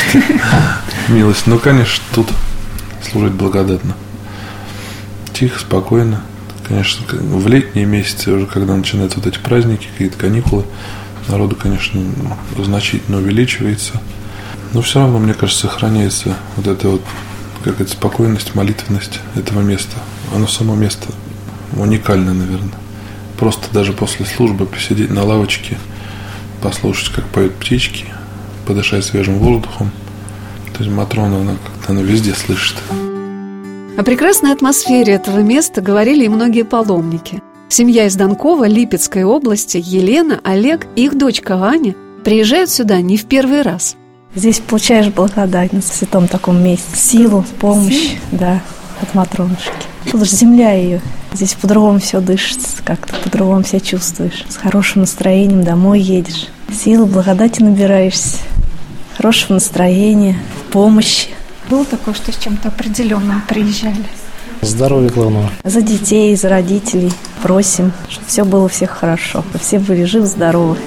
милость. 1.07 1.47
Ну, 1.47 1.59
конечно, 1.59 2.03
тут 2.13 2.27
служить 3.09 3.33
благодатно. 3.33 3.95
Тихо, 5.33 5.59
спокойно. 5.59 6.23
Конечно, 6.67 7.05
в 7.09 7.47
летние 7.47 7.85
месяцы, 7.85 8.31
уже 8.31 8.47
когда 8.47 8.75
начинаются 8.75 9.19
вот 9.19 9.27
эти 9.27 9.39
праздники, 9.39 9.87
какие-то 9.93 10.17
каникулы, 10.17 10.65
народу, 11.27 11.55
конечно, 11.55 12.01
значительно 12.57 13.17
увеличивается. 13.17 14.01
Но 14.73 14.81
все 14.81 14.99
равно, 14.99 15.19
мне 15.19 15.33
кажется, 15.33 15.67
сохраняется 15.67 16.35
вот 16.55 16.67
эта 16.67 16.89
вот 16.89 17.01
какая-то 17.63 17.91
спокойность, 17.91 18.55
молитвенность 18.55 19.19
этого 19.35 19.61
места. 19.61 19.97
Оно 20.33 20.47
само 20.47 20.75
место 20.75 21.07
уникально, 21.75 22.33
наверное. 22.33 22.73
Просто 23.37 23.71
даже 23.71 23.93
после 23.93 24.25
службы 24.25 24.65
посидеть 24.65 25.11
на 25.11 25.23
лавочке, 25.23 25.77
послушать, 26.61 27.09
как 27.13 27.25
поют 27.25 27.53
птички, 27.55 28.05
подышать 28.65 29.05
свежим 29.05 29.37
воздухом. 29.39 29.91
То 30.73 30.83
есть 30.83 30.95
Матрона, 30.95 31.41
она 31.41 31.53
как-то 31.53 31.93
она 31.93 32.01
везде 32.01 32.33
слышит. 32.33 32.77
О 33.97 34.03
прекрасной 34.03 34.51
атмосфере 34.51 35.13
этого 35.13 35.39
места 35.39 35.81
говорили 35.81 36.25
и 36.25 36.29
многие 36.29 36.63
паломники. 36.63 37.41
Семья 37.69 38.05
из 38.05 38.15
Донкова, 38.15 38.65
Липецкой 38.65 39.25
области, 39.25 39.81
Елена, 39.83 40.39
Олег 40.45 40.87
и 40.95 41.03
их 41.03 41.17
дочка 41.17 41.55
Аня 41.65 41.95
приезжают 42.23 42.69
сюда 42.69 43.01
не 43.01 43.17
в 43.17 43.25
первый 43.25 43.61
раз. 43.61 43.97
Здесь 44.33 44.59
получаешь 44.59 45.07
благодать 45.07 45.73
в 45.73 45.81
святом 45.81 46.29
таком 46.29 46.63
месте, 46.63 46.95
силу, 46.95 47.43
помощь, 47.59 48.15
да, 48.31 48.61
от 49.01 49.13
Матронушки. 49.13 49.71
Тут 50.09 50.25
же 50.25 50.35
земля 50.35 50.71
ее. 50.71 51.01
Здесь 51.33 51.55
по-другому 51.55 51.99
все 51.99 52.21
дышится, 52.21 52.81
как-то 52.85 53.13
по-другому 53.17 53.65
себя 53.65 53.81
чувствуешь. 53.81 54.45
С 54.47 54.55
хорошим 54.55 55.01
настроением 55.01 55.63
домой 55.63 55.99
едешь. 55.99 56.47
Силы, 56.71 57.05
благодати 57.05 57.61
набираешься. 57.61 58.37
Хорошего 59.17 59.55
настроения, 59.55 60.37
помощи. 60.71 61.29
Было 61.69 61.83
такое, 61.83 62.13
что 62.13 62.31
с 62.31 62.37
чем-то 62.37 62.69
определенным 62.69 63.41
приезжали? 63.47 64.05
Здоровье 64.61 65.09
главное. 65.09 65.49
За 65.63 65.81
детей, 65.81 66.35
за 66.35 66.49
родителей 66.49 67.11
просим, 67.41 67.91
чтобы 68.09 68.27
все 68.27 68.43
было 68.43 68.65
у 68.65 68.67
всех 68.67 68.91
хорошо, 68.91 69.41
чтобы 69.41 69.59
все 69.59 69.79
были 69.79 70.03
живы-здоровы. 70.03 70.77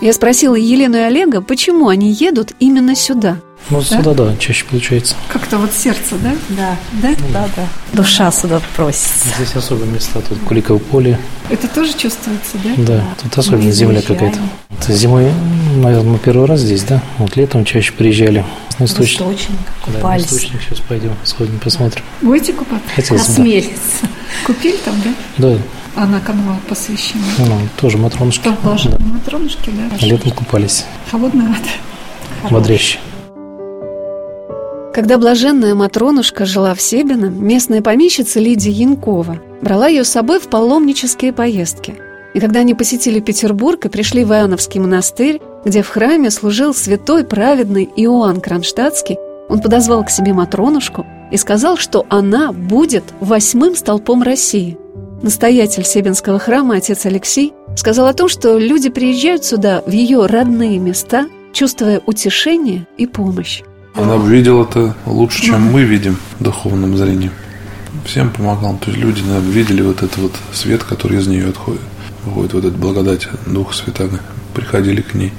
Я 0.00 0.12
спросила 0.12 0.54
Елену 0.54 0.96
и 0.96 1.00
Олега, 1.00 1.40
почему 1.40 1.88
они 1.88 2.12
едут 2.12 2.52
именно 2.60 2.94
сюда. 2.94 3.38
Ну, 3.70 3.78
да? 3.78 3.84
сюда, 3.84 4.12
да, 4.12 4.36
чаще 4.36 4.64
получается. 4.66 5.14
Как-то 5.28 5.56
вот 5.56 5.72
сердце, 5.72 6.16
да? 6.22 6.34
Да. 6.50 6.76
Да? 7.02 7.08
Ну, 7.08 7.26
да, 7.32 7.48
да. 7.56 7.68
Душа 7.94 8.30
сюда 8.30 8.60
просится. 8.76 9.28
Здесь 9.36 9.54
особые 9.56 9.90
места, 9.90 10.20
тут 10.20 10.38
Куликово 10.40 10.78
поле. 10.78 11.18
Это 11.48 11.66
тоже 11.68 11.94
чувствуется, 11.94 12.58
да? 12.62 12.70
Да, 12.76 12.84
да. 12.84 13.04
тут 13.22 13.38
особенно 13.38 13.70
земля 13.70 14.02
какая-то. 14.02 14.38
Зимой, 14.92 15.30
наверное, 15.76 16.12
мы 16.12 16.18
первый 16.18 16.46
раз 16.46 16.60
здесь, 16.60 16.82
да? 16.82 17.02
Вот 17.18 17.36
летом 17.36 17.64
чаще 17.64 17.92
приезжали. 17.94 18.44
На 18.78 18.84
источник. 18.84 19.20
источник 19.20 19.58
купались. 19.84 20.02
Да, 20.02 20.08
на 20.08 20.36
источник 20.36 20.62
сейчас 20.62 20.80
пойдем, 20.80 21.12
сходим, 21.24 21.58
посмотрим. 21.58 22.04
Будете 22.22 22.52
купаться? 22.52 22.88
Хотелось 22.94 23.22
Осмелиться. 23.22 24.02
Да. 24.02 24.08
Купили 24.46 24.76
там, 24.84 24.94
да? 25.04 25.14
Да. 25.38 25.58
Она 25.96 26.20
кому 26.20 26.58
посвящена? 26.68 27.22
Ну, 27.38 27.60
тоже 27.76 27.98
Матронушки. 27.98 28.50
Тоже 28.64 28.90
да. 28.90 28.98
Матронушки, 28.98 29.70
да. 29.70 29.88
Хорошо. 29.90 30.06
Летом 30.06 30.30
купались. 30.32 30.84
Холодная 31.10 31.46
вода. 31.48 32.50
Бодряще. 32.50 32.98
Когда 34.92 35.18
блаженная 35.18 35.74
Матронушка 35.74 36.44
жила 36.46 36.74
в 36.74 36.80
Себино, 36.80 37.26
местная 37.26 37.82
помещица 37.82 38.38
Лидия 38.38 38.70
Янкова 38.70 39.40
брала 39.60 39.88
ее 39.88 40.04
с 40.04 40.10
собой 40.10 40.38
в 40.38 40.48
паломнические 40.48 41.32
поездки. 41.32 41.96
И 42.32 42.40
когда 42.40 42.60
они 42.60 42.74
посетили 42.74 43.20
Петербург 43.20 43.84
и 43.84 43.88
пришли 43.88 44.24
в 44.24 44.32
Иоанновский 44.32 44.80
монастырь, 44.80 45.40
где 45.64 45.82
в 45.82 45.88
храме 45.88 46.30
служил 46.30 46.74
святой 46.74 47.24
праведный 47.24 47.88
Иоанн 47.96 48.40
Кронштадтский, 48.40 49.16
он 49.48 49.60
подозвал 49.60 50.04
к 50.04 50.10
себе 50.10 50.32
Матронушку 50.32 51.06
и 51.30 51.36
сказал, 51.36 51.76
что 51.76 52.06
она 52.08 52.52
будет 52.52 53.04
восьмым 53.20 53.74
столпом 53.76 54.22
России– 54.22 54.78
Настоятель 55.24 55.86
Себенского 55.86 56.38
храма, 56.38 56.76
отец 56.76 57.06
Алексей, 57.06 57.54
сказал 57.76 58.08
о 58.08 58.12
том, 58.12 58.28
что 58.28 58.58
люди 58.58 58.90
приезжают 58.90 59.42
сюда, 59.42 59.82
в 59.86 59.90
ее 59.90 60.26
родные 60.26 60.78
места, 60.78 61.28
чувствуя 61.54 62.02
утешение 62.04 62.86
и 62.98 63.06
помощь. 63.06 63.62
Она 63.94 64.18
видела 64.18 64.64
это 64.64 64.94
лучше, 65.06 65.40
чем 65.40 65.62
мы 65.72 65.84
видим 65.84 66.18
духовным 66.40 66.98
зрением. 66.98 67.32
Всем 68.04 68.30
помогал. 68.30 68.76
То 68.76 68.90
есть 68.90 69.02
люди 69.02 69.22
наверное, 69.22 69.50
видели 69.50 69.80
вот 69.80 70.02
этот 70.02 70.18
вот 70.18 70.32
свет, 70.52 70.84
который 70.84 71.16
из 71.16 71.26
нее 71.26 71.48
отходит. 71.48 71.80
Выходит 72.26 72.52
вот 72.52 72.64
эта 72.66 72.76
благодать 72.76 73.26
Духа 73.46 73.72
Святаго. 73.72 74.20
Приходили 74.52 75.00
к 75.00 75.14
ней. 75.14 75.32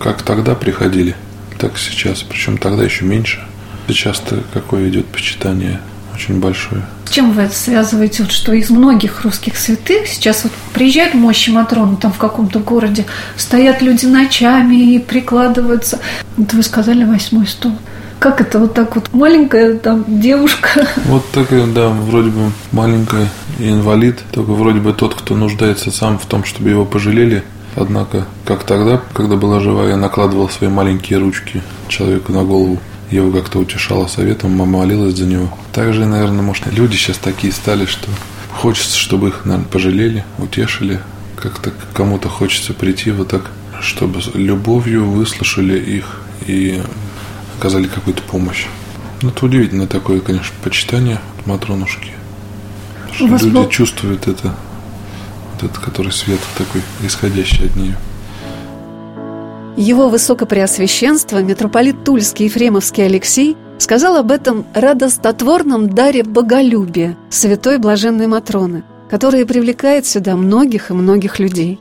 Как 0.00 0.22
тогда 0.22 0.54
приходили, 0.54 1.14
так 1.58 1.76
и 1.76 1.78
сейчас. 1.78 2.22
Причем 2.22 2.56
тогда 2.56 2.82
еще 2.82 3.04
меньше. 3.04 3.44
Сейчас-то 3.86 4.42
какое 4.54 4.88
идет 4.88 5.06
почитание 5.06 5.80
очень 6.14 6.40
большое. 6.40 6.82
С 7.04 7.10
чем 7.10 7.32
вы 7.32 7.42
это 7.42 7.54
связываете, 7.54 8.22
вот, 8.22 8.32
что 8.32 8.52
из 8.52 8.70
многих 8.70 9.24
русских 9.24 9.56
святых 9.56 10.06
сейчас 10.06 10.44
вот 10.44 10.52
приезжают 10.72 11.14
мощи 11.14 11.50
Матроны 11.50 11.96
там 11.96 12.12
в 12.12 12.18
каком-то 12.18 12.60
городе, 12.60 13.04
стоят 13.36 13.82
люди 13.82 14.06
ночами 14.06 14.94
и 14.94 14.98
прикладываются. 14.98 15.98
Вот 16.36 16.52
вы 16.52 16.62
сказали 16.62 17.04
восьмой 17.04 17.46
стол. 17.46 17.72
Как 18.20 18.40
это 18.40 18.58
вот 18.58 18.74
так 18.74 18.94
вот 18.94 19.12
маленькая 19.12 19.74
там 19.74 20.04
девушка? 20.20 20.86
Вот 21.06 21.30
такая, 21.32 21.66
да, 21.66 21.88
вроде 21.88 22.30
бы 22.30 22.52
маленькая 22.70 23.28
и 23.58 23.70
инвалид, 23.70 24.20
только 24.30 24.52
вроде 24.52 24.80
бы 24.80 24.92
тот, 24.92 25.14
кто 25.14 25.34
нуждается 25.34 25.90
сам 25.90 26.18
в 26.18 26.26
том, 26.26 26.44
чтобы 26.44 26.70
его 26.70 26.84
пожалели. 26.84 27.42
Однако, 27.76 28.26
как 28.44 28.64
тогда, 28.64 29.00
когда 29.14 29.36
была 29.36 29.60
жива, 29.60 29.88
я 29.88 29.96
накладывал 29.96 30.48
свои 30.48 30.68
маленькие 30.68 31.18
ручки 31.18 31.62
человеку 31.88 32.32
на 32.32 32.44
голову 32.44 32.80
его 33.10 33.30
как-то 33.32 33.58
утешала 33.58 34.06
советом, 34.06 34.52
мама 34.52 34.78
молилась 34.78 35.16
за 35.16 35.26
него. 35.26 35.48
Также, 35.72 36.06
наверное, 36.06 36.42
может, 36.42 36.66
люди 36.72 36.96
сейчас 36.96 37.18
такие 37.18 37.52
стали, 37.52 37.86
что 37.86 38.08
хочется, 38.52 38.96
чтобы 38.96 39.28
их, 39.28 39.44
наверное, 39.44 39.68
пожалели, 39.68 40.24
утешили. 40.38 41.00
Как-то 41.36 41.72
кому-то 41.94 42.28
хочется 42.28 42.72
прийти 42.72 43.10
вот 43.10 43.28
так, 43.28 43.50
чтобы 43.80 44.20
любовью 44.34 45.08
выслушали 45.08 45.78
их 45.78 46.20
и 46.46 46.82
оказали 47.58 47.86
какую-то 47.86 48.22
помощь. 48.22 48.66
Ну, 49.22 49.30
это 49.30 49.44
удивительно 49.44 49.86
такое, 49.86 50.20
конечно, 50.20 50.54
почитание 50.62 51.20
от 51.38 51.46
Матронушки. 51.46 52.12
Что 53.12 53.26
люди 53.26 53.48
был... 53.48 53.68
чувствуют 53.68 54.28
это, 54.28 54.54
вот 55.62 55.70
этот, 55.70 55.82
который 55.82 56.12
свет 56.12 56.40
такой, 56.56 56.82
исходящий 57.02 57.66
от 57.66 57.76
нее. 57.76 57.96
Его 59.76 60.08
Высокопреосвященство, 60.08 61.42
митрополит 61.42 62.04
Тульский 62.04 62.46
Ефремовский 62.46 63.06
Алексей, 63.06 63.56
сказал 63.78 64.16
об 64.16 64.30
этом 64.30 64.66
радостотворном 64.74 65.88
даре 65.88 66.22
боголюбия 66.22 67.16
святой 67.30 67.78
блаженной 67.78 68.26
Матроны, 68.26 68.82
которая 69.08 69.46
привлекает 69.46 70.06
сюда 70.06 70.36
многих 70.36 70.90
и 70.90 70.94
многих 70.94 71.38
людей. 71.38 71.80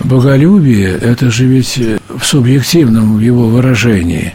Боголюбие– 0.00 0.90
это 1.02 1.30
же 1.30 1.44
ведь 1.46 1.78
в 2.08 2.24
субъективном 2.24 3.18
его 3.18 3.48
выражении, 3.48 4.34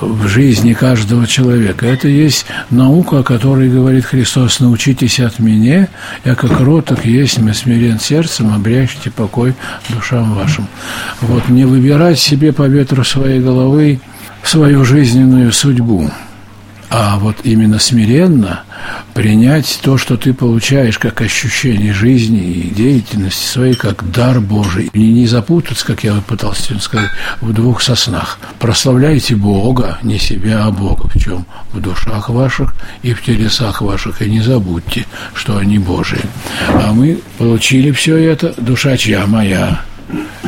в 0.00 0.26
жизни 0.26 0.72
каждого 0.72 1.26
человека. 1.26 1.86
Это 1.86 2.08
есть 2.08 2.46
наука, 2.70 3.20
о 3.20 3.22
которой 3.22 3.68
говорит 3.68 4.04
Христос, 4.04 4.60
научитесь 4.60 5.20
от 5.20 5.38
меня, 5.38 5.88
я 6.24 6.34
как 6.34 6.60
роток 6.60 7.04
есть 7.04 7.34
смирен 7.54 8.00
сердцем, 8.00 8.54
обрящите 8.54 9.10
покой 9.10 9.54
душам 9.88 10.34
вашим. 10.34 10.66
Вот 11.20 11.48
не 11.48 11.64
выбирать 11.64 12.18
себе 12.18 12.52
по 12.52 12.66
ветру 12.66 13.04
своей 13.04 13.40
головы 13.40 14.00
свою 14.42 14.84
жизненную 14.84 15.52
судьбу– 15.52 16.10
а 16.96 17.18
вот 17.18 17.38
именно 17.42 17.80
смиренно 17.80 18.62
принять 19.14 19.80
то, 19.82 19.98
что 19.98 20.16
ты 20.16 20.32
получаешь 20.32 20.96
как 20.96 21.22
ощущение 21.22 21.92
жизни 21.92 22.38
и 22.38 22.72
деятельности 22.72 23.48
своей, 23.48 23.74
как 23.74 24.12
дар 24.12 24.40
Божий. 24.40 24.90
И 24.92 25.00
не 25.00 25.26
запутаться, 25.26 25.84
как 25.84 26.04
я 26.04 26.14
пытался 26.24 26.62
сегодня 26.62 26.82
сказать, 26.82 27.10
в 27.40 27.52
двух 27.52 27.82
соснах. 27.82 28.38
Прославляйте 28.60 29.34
Бога, 29.34 29.98
не 30.04 30.20
себя, 30.20 30.66
а 30.66 30.70
Бога. 30.70 31.08
В 31.12 31.18
чем? 31.18 31.44
В 31.72 31.80
душах 31.80 32.28
ваших 32.28 32.76
и 33.02 33.12
в 33.12 33.24
телесах 33.24 33.82
ваших. 33.82 34.22
И 34.22 34.30
не 34.30 34.40
забудьте, 34.40 35.04
что 35.34 35.56
они 35.56 35.80
Божии. 35.80 36.22
А 36.68 36.92
мы 36.92 37.18
получили 37.38 37.90
все 37.90 38.18
это, 38.18 38.54
душа 38.56 38.96
чья 38.96 39.26
моя, 39.26 39.80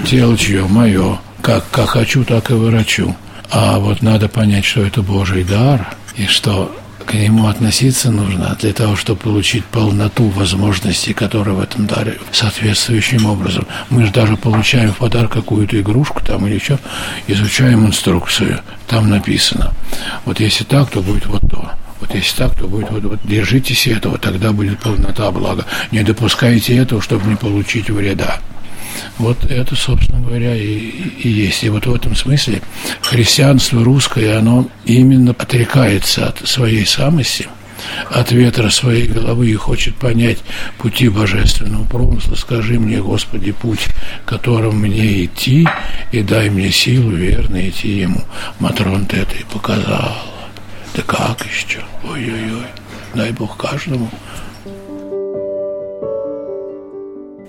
тело 0.07 0.39
чье 0.39 0.65
мое, 0.69 1.19
как, 1.43 1.65
как 1.73 1.89
хочу, 1.89 2.23
так 2.23 2.53
и 2.53 2.55
вырачу. 2.55 3.17
А 3.51 3.81
вот 3.81 4.01
надо 4.01 4.29
понять, 4.29 4.65
что 4.65 4.83
это 4.83 5.03
Божий 5.03 5.43
дар– 5.43 5.93
и 6.17 6.27
что 6.27 6.75
к 7.07 7.15
нему 7.15 7.47
относиться 7.47 8.11
нужно 8.11 8.57
для 8.61 8.73
того, 8.73 8.97
чтобы 8.97 9.21
получить 9.21 9.65
полноту 9.65 10.29
возможностей, 10.31 11.13
которые 11.13 11.55
в 11.55 11.61
этом 11.61 11.87
даре 11.87 12.19
соответствующим 12.33 13.27
образом. 13.27 13.67
Мы 13.91 14.05
же 14.07 14.13
даже 14.13 14.37
получаем 14.37 14.93
в 14.93 14.97
подарок 14.97 15.33
какую-то 15.33 15.81
игрушку 15.81 16.21
там 16.25 16.47
или 16.47 16.55
еще, 16.55 16.79
изучаем 17.29 17.87
инструкцию, 17.87 18.61
там 18.89 19.09
написано. 19.09 19.73
Вот 20.25 20.41
если 20.41 20.65
так, 20.65 20.91
то 20.91 21.01
будет 21.01 21.27
вот 21.27 21.43
то. 21.49 21.71
Вот 22.01 22.15
если 22.15 22.37
так, 22.37 22.59
то 22.59 22.67
будет 22.67 22.91
вот, 22.91 23.05
вот 23.05 23.21
держитесь 23.25 23.87
этого, 23.87 24.19
тогда 24.19 24.53
будет 24.53 24.81
полнота 24.81 25.31
блага. 25.31 25.65
Не 25.93 26.03
допускайте 26.03 26.77
этого, 26.77 27.01
чтобы 27.01 27.29
не 27.29 27.37
получить 27.37 27.89
вреда. 27.89 28.41
Вот 29.19 29.51
это, 29.51 29.75
собственно 29.75 30.21
говоря, 30.21 30.55
и, 30.55 30.79
и 30.79 31.29
есть. 31.29 31.65
И 31.65 31.71
вот 31.71 31.87
в 31.87 31.95
этом 31.95 32.15
смысле 32.15 32.61
христианство 33.01 33.83
русское, 33.83 34.39
оно 34.39 34.69
именно 34.85 35.31
отрекается 35.31 36.29
от 36.29 36.47
своей 36.47 36.85
самости, 36.85 37.49
от 38.11 38.31
ветра 38.33 38.69
своей 38.69 39.07
головы 39.07 39.51
и 39.51 39.55
хочет 39.55 39.97
понять 39.97 40.39
пути 40.79 41.09
божественного 41.09 41.85
промысла. 41.85 42.35
Скажи 42.35 42.79
мне, 42.79 43.01
Господи, 43.01 43.53
путь, 43.53 43.87
которым 44.27 44.81
мне 44.81 45.25
идти, 45.25 45.67
и 46.13 46.23
дай 46.23 46.51
мне 46.51 46.71
силу 46.71 47.11
верно 47.11 47.69
идти 47.69 48.01
ему. 48.01 48.23
Матрон 48.59 49.07
ты 49.07 49.19
это 49.19 49.35
и 49.35 49.45
показал. 49.45 50.17
Да 50.95 51.03
как 51.03 51.45
еще? 51.47 51.81
Ой-ой-ой. 52.05 52.67
Дай 53.15 53.31
Бог 53.33 53.57
каждому 53.57 54.11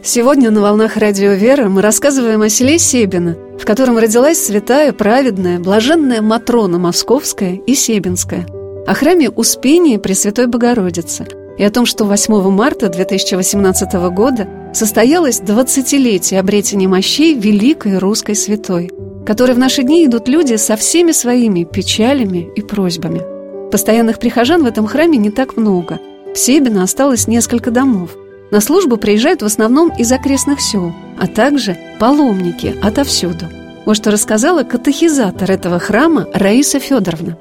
Сегодня 0.08 0.52
на 0.52 0.62
«Волнах 0.62 0.96
Радио 0.96 1.34
Вера» 1.34 1.68
мы 1.68 1.82
рассказываем 1.82 2.42
о 2.42 2.48
селе 2.48 2.80
Себино, 2.80 3.36
в 3.60 3.66
котором 3.66 3.98
родилась 3.98 4.42
святая, 4.42 4.94
праведная, 4.94 5.60
блаженная 5.60 6.22
Матрона 6.22 6.80
Московская 6.80 7.56
и 7.56 7.76
Себинская, 7.76 8.48
о 8.88 8.94
храме 8.94 9.30
Успения 9.30 10.00
Пресвятой 10.00 10.48
Богородицы 10.48 11.28
и 11.58 11.64
о 11.66 11.70
том, 11.70 11.86
что 11.86 12.06
8 12.06 12.50
марта 12.52 12.88
2018 12.88 13.94
года 14.14 14.48
состоялось 14.74 15.42
20-летие 15.42 16.40
обретения 16.40 16.88
мощей 16.88 17.38
великой 17.38 17.98
русской 17.98 18.36
святой, 18.36 18.90
которой 19.26 19.56
в 19.56 19.60
наши 19.60 19.84
дни 19.84 20.06
идут 20.06 20.30
люди 20.30 20.56
со 20.56 20.78
всеми 20.78 21.12
своими 21.12 21.66
печалями 21.66 22.50
и 22.56 22.62
просьбами. 22.62 23.24
Постоянных 23.72 24.20
прихожан 24.20 24.64
в 24.64 24.68
этом 24.68 24.88
храме 24.88 25.18
не 25.18 25.32
так 25.32 25.58
много. 25.58 26.00
В 26.34 26.38
Себино 26.38 26.84
осталось 26.84 27.28
несколько 27.28 27.72
домов– 27.72 28.12
на 28.52 28.62
службу 28.62 28.98
приезжают 28.98 29.42
в 29.42 29.46
основном 29.46 29.90
из 29.90 30.12
окрестных 30.12 30.62
сел, 30.62 30.94
а 31.20 31.28
также 31.28 31.78
паломники 32.00 32.76
отовсюду. 32.82 33.46
Вот 33.86 33.96
что 33.96 34.12
рассказала 34.12 34.64
катехизатор 34.64 35.50
этого 35.50 35.80
храма 35.80 36.28
Раиса 36.34 36.80
Федоровна. 36.80 37.38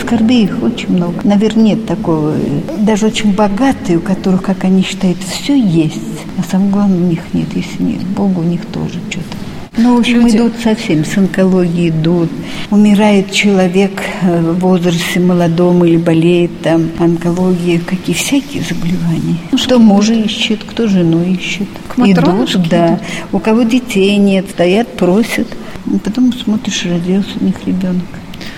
Скорбей 0.00 0.44
их 0.44 0.62
очень 0.62 0.92
много. 0.92 1.20
Наверное, 1.24 1.64
нет 1.64 1.86
такого. 1.86 2.32
Даже 2.78 3.06
очень 3.06 3.34
богатые, 3.34 3.98
у 3.98 4.00
которых, 4.00 4.42
как 4.42 4.64
они 4.64 4.82
считают, 4.82 5.18
все 5.18 5.58
есть. 5.58 6.00
А 6.38 6.42
самое 6.48 6.70
главное, 6.70 6.98
у 6.98 7.10
них 7.10 7.20
нет. 7.32 7.48
Если 7.54 7.82
нет, 7.82 8.02
Богу 8.06 8.40
у 8.40 8.44
них 8.44 8.64
тоже 8.66 9.00
что-то. 9.10 9.36
Ну, 9.82 9.96
в 9.96 10.00
общем, 10.00 10.20
Люди... 10.20 10.36
идут 10.36 10.52
совсем, 10.62 11.04
с 11.04 11.16
онкологией 11.16 11.88
идут. 11.88 12.28
Умирает 12.70 13.32
человек 13.32 13.92
э, 14.22 14.40
в 14.40 14.58
возрасте 14.58 15.20
молодом 15.20 15.84
или 15.84 15.96
болеет 15.96 16.50
там 16.60 16.90
онкология, 16.98 17.80
какие 17.80 18.14
всякие 18.14 18.62
заболевания. 18.62 19.38
Ну, 19.50 19.58
кто 19.58 19.78
мужа 19.78 20.12
ищет, 20.12 20.64
кто 20.64 20.86
жену 20.86 21.22
ищет. 21.24 21.68
К 21.88 21.98
идут, 22.00 22.68
да. 22.68 23.00
У 23.32 23.38
кого 23.38 23.62
детей 23.62 24.16
нет, 24.18 24.50
стоят, 24.50 24.96
просят. 24.96 25.48
Потом 26.04 26.32
смотришь, 26.32 26.84
родился 26.84 27.30
у 27.40 27.44
них 27.44 27.54
ребенок. 27.66 28.04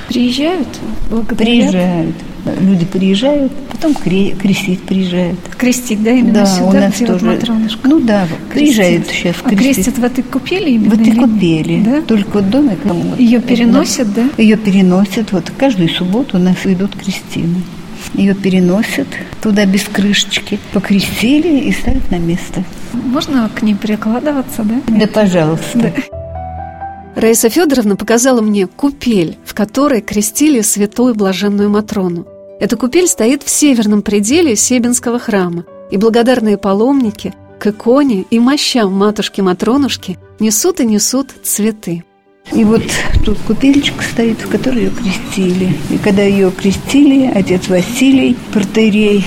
Приезжают? 0.08 0.68
Благодарят? 1.08 1.38
Приезжают. 1.38 2.16
Люди 2.60 2.84
приезжают, 2.84 3.52
потом 3.70 3.94
крестить 3.94 4.82
приезжают. 4.82 5.38
Крестить, 5.56 6.02
да, 6.02 6.10
именно 6.10 6.32
да, 6.32 6.46
сюда, 6.46 6.66
у 6.66 6.72
нас 6.72 6.94
тоже. 6.94 7.24
Матронушку? 7.24 7.88
Ну 7.88 8.00
да, 8.00 8.26
приезжают 8.52 9.06
сейчас 9.06 9.36
крестить. 9.36 9.52
А 9.52 9.56
крестят 9.62 9.98
в 9.98 10.04
этой 10.04 10.24
купели 10.24 10.70
именно? 10.70 10.90
В 10.90 11.00
этой 11.00 11.14
купели, 11.14 11.82
да? 11.82 12.02
Только 12.02 12.30
вот 12.38 12.50
домик. 12.50 12.78
Ее 13.18 13.40
переносят, 13.40 14.12
да? 14.12 14.28
Ее 14.38 14.56
переносят, 14.56 15.30
вот 15.32 15.52
каждую 15.56 15.88
субботу 15.88 16.36
у 16.38 16.40
нас 16.40 16.56
идут 16.64 16.96
крестины. 16.96 17.62
Ее 18.14 18.34
переносят 18.34 19.06
туда 19.40 19.64
без 19.64 19.84
крышечки, 19.84 20.58
покрестили 20.72 21.60
и 21.60 21.72
ставят 21.72 22.10
на 22.10 22.18
место. 22.18 22.64
Можно 22.92 23.48
к 23.54 23.62
ней 23.62 23.76
прикладываться, 23.76 24.64
да? 24.64 24.80
Да, 24.88 25.06
пожалуйста. 25.06 25.78
Да. 25.78 25.92
Раиса 27.14 27.48
Федоровна 27.50 27.94
показала 27.94 28.40
мне 28.40 28.66
купель, 28.66 29.36
в 29.44 29.54
которой 29.54 30.00
крестили 30.00 30.62
святую 30.62 31.14
блаженную 31.14 31.70
Матрону. 31.70 32.26
Эта 32.62 32.76
купель 32.76 33.08
стоит 33.08 33.42
в 33.42 33.50
северном 33.50 34.02
пределе 34.02 34.54
Себинского 34.54 35.18
храма, 35.18 35.64
и 35.90 35.96
благодарные 35.96 36.56
паломники 36.56 37.34
к 37.58 37.66
иконе 37.66 38.24
и 38.30 38.38
мощам 38.38 38.92
матушки-матронушки 38.92 40.16
несут 40.38 40.78
и 40.78 40.86
несут 40.86 41.34
цветы. 41.42 42.04
И 42.52 42.62
вот 42.62 42.84
тут 43.24 43.38
купельчик 43.48 44.00
стоит, 44.00 44.40
в 44.42 44.48
которой 44.48 44.84
ее 44.84 44.90
крестили. 44.90 45.76
И 45.90 45.98
когда 45.98 46.22
ее 46.22 46.52
крестили, 46.52 47.32
отец 47.34 47.66
Василий, 47.66 48.36
протеерей, 48.52 49.24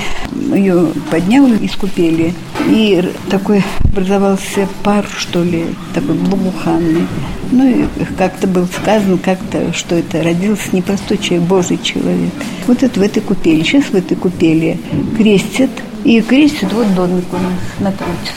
ее 0.54 0.94
поднял 1.12 1.46
из 1.56 1.76
купели. 1.76 2.34
И 2.68 3.14
такой 3.30 3.64
образовался 3.84 4.68
пар, 4.84 5.06
что 5.16 5.44
ли, 5.44 5.66
такой 5.94 6.16
благоуханный. 6.16 7.08
Ну, 7.52 7.68
и 7.68 7.86
как-то 8.18 8.48
был 8.48 8.68
сказано, 8.68 9.18
как-то, 9.18 9.72
что 9.72 9.96
это 9.96 10.24
родился 10.24 10.76
непростой 10.76 11.18
человек, 11.18 11.48
Божий 11.48 11.80
человек. 11.82 12.34
Вот 12.66 12.82
это 12.82 13.00
в 13.00 13.04
этой 13.04 13.22
купели. 13.22 13.64
Сейчас 13.64 13.86
в 13.86 13.96
этой 13.96 14.18
купели 14.18 14.80
крестят. 15.18 15.70
И 16.04 16.22
крестят 16.22 16.74
вот 16.74 16.94
домик 16.96 17.26
у 17.32 17.38
нас 17.38 17.54
напротив. 17.80 18.34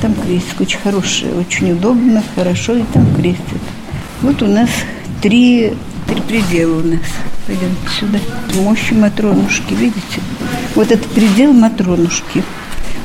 Там 0.00 0.14
крестик 0.14 0.60
очень 0.60 0.78
хороший, 0.78 1.32
очень 1.38 1.72
удобно, 1.72 2.22
хорошо, 2.34 2.76
и 2.76 2.82
там 2.92 3.06
крестят. 3.16 3.60
Вот 4.22 4.42
у 4.42 4.46
нас 4.46 4.70
три, 5.22 5.72
три 6.06 6.20
предела 6.22 6.78
у 6.78 6.82
нас. 6.82 7.00
Пойдем 7.46 7.76
сюда. 7.98 8.18
Мощи 8.60 8.94
Матронушки, 8.94 9.74
видите? 9.74 10.20
Вот 10.74 10.90
это 10.90 11.08
предел 11.08 11.52
Матронушки. 11.52 12.42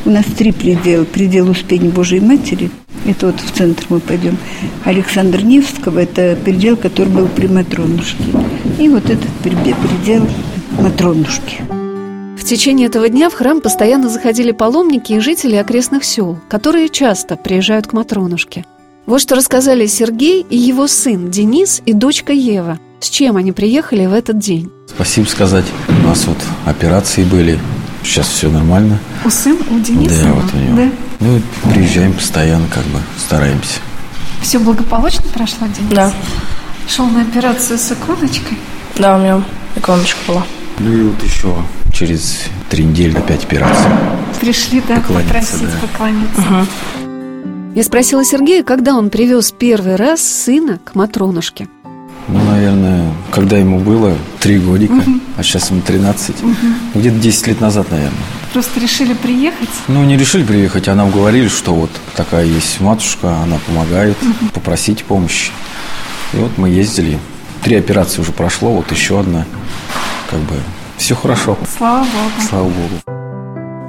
У 0.05 0.09
нас 0.09 0.25
три 0.25 0.51
предела. 0.51 1.03
Предел 1.03 1.49
Успения 1.49 1.89
Божией 1.89 2.21
Матери. 2.21 2.71
Это 3.05 3.27
вот 3.27 3.39
в 3.39 3.51
центр 3.51 3.85
мы 3.89 3.99
пойдем. 3.99 4.37
Александр 4.83 5.43
Невского– 5.43 5.99
это 6.03 6.37
предел, 6.43 6.77
который 6.77 7.09
был 7.09 7.27
при 7.27 7.47
Матронушке. 7.47 8.23
И 8.79 8.89
вот 8.89 9.09
этот 9.09 9.29
предел 9.43 10.27
Матронушки. 10.79 11.61
В 12.37 12.43
течение 12.43 12.87
этого 12.87 13.09
дня 13.09 13.29
в 13.29 13.33
храм 13.33 13.61
постоянно 13.61 14.09
заходили 14.09 14.51
паломники 14.51 15.13
и 15.13 15.19
жители 15.19 15.55
окрестных 15.55 16.03
сел, 16.03 16.37
которые 16.49 16.89
часто 16.89 17.35
приезжают 17.35 17.87
к 17.87 17.93
Матронушке– 17.93 18.65
вот 19.05 19.19
что 19.19 19.35
рассказали 19.35 19.87
Сергей 19.87 20.45
и 20.47 20.55
его 20.55 20.87
сын 20.87 21.31
Денис 21.31 21.81
и 21.85 21.93
дочка 21.93 22.33
Ева. 22.33 22.79
С 22.99 23.09
чем 23.09 23.35
они 23.35 23.51
приехали 23.51 24.05
в 24.05 24.13
этот 24.13 24.37
день? 24.37 24.71
Спасибо 24.87 25.25
сказать. 25.25 25.65
У 25.89 26.07
нас 26.07 26.25
вот 26.25 26.37
операции 26.65 27.23
были. 27.23 27.59
Сейчас 28.03 28.27
все 28.27 28.49
нормально. 28.49 28.99
У 29.23 29.29
сына, 29.29 29.59
у 29.69 29.79
Дениса? 29.79 30.23
Да, 30.23 30.31
вот 30.33 30.53
у 30.53 30.57
него. 30.57 30.75
Да? 30.75 30.89
Ну, 31.19 31.41
приезжаем 31.71 32.13
постоянно, 32.13 32.67
как 32.67 32.83
бы, 32.85 32.99
стараемся. 33.17 33.79
Все 34.41 34.59
благополучно 34.59 35.23
прошло, 35.33 35.67
Денис? 35.67 35.93
Да. 35.93 36.11
Шел 36.87 37.05
на 37.07 37.21
операцию 37.21 37.77
с 37.77 37.91
иконочкой? 37.91 38.57
Да, 38.97 39.17
у 39.17 39.19
меня 39.19 39.43
иконочка 39.75 40.17
была. 40.27 40.43
Ну 40.79 40.91
и 40.91 41.03
вот 41.03 41.23
еще 41.23 41.55
через 41.93 42.45
три 42.69 42.83
недели 42.83 43.17
опять 43.17 43.43
операция. 43.43 43.91
Пришли, 44.39 44.81
да, 44.87 44.95
попросить 44.95 45.61
да. 45.61 45.87
поклониться. 45.87 46.41
Угу. 46.41 46.67
Я 47.75 47.83
спросила 47.83 48.25
Сергея, 48.25 48.63
когда 48.63 48.95
он 48.95 49.09
привез 49.09 49.51
первый 49.51 49.95
раз 49.95 50.21
сына 50.21 50.79
к 50.83 50.95
Матронушке. 50.95 51.67
Ну, 52.27 52.43
наверное, 52.43 53.13
когда 53.31 53.57
ему 53.57 53.79
было 53.79 54.15
три 54.39 54.60
годика, 54.60 54.93
угу. 54.93 55.19
а 55.38 55.43
сейчас 55.43 55.69
ему 55.71 55.81
13. 55.81 56.43
Угу. 56.43 56.53
Где-то 56.95 57.17
10 57.17 57.47
лет 57.47 57.62
назад, 57.62 57.91
наверное. 57.91 58.17
Просто 58.53 58.79
решили 58.79 59.13
приехать? 59.13 59.69
Ну, 59.88 60.03
не 60.03 60.17
решили 60.17 60.43
приехать, 60.43 60.88
а 60.88 60.95
нам 60.95 61.12
говорили, 61.12 61.47
что 61.47 61.73
вот 61.73 61.89
такая 62.15 62.45
есть 62.45 62.79
матушка, 62.81 63.38
она 63.43 63.57
помогает, 63.65 64.17
угу. 64.21 64.49
попросите 64.53 65.03
помощи. 65.03 65.51
И 66.34 66.38
вот 66.38 66.57
мы 66.57 66.69
ездили. 66.69 67.17
Три 67.63 67.75
операции 67.75 68.21
уже 68.21 68.31
прошло, 68.31 68.71
вот 68.71 68.91
еще 68.91 69.19
одна. 69.19 69.45
Как 70.29 70.39
бы 70.39 70.55
все 70.97 71.15
хорошо. 71.15 71.57
Слава 71.77 72.03
Богу. 72.03 72.47
Слава 72.49 72.63
Богу. 72.65 73.21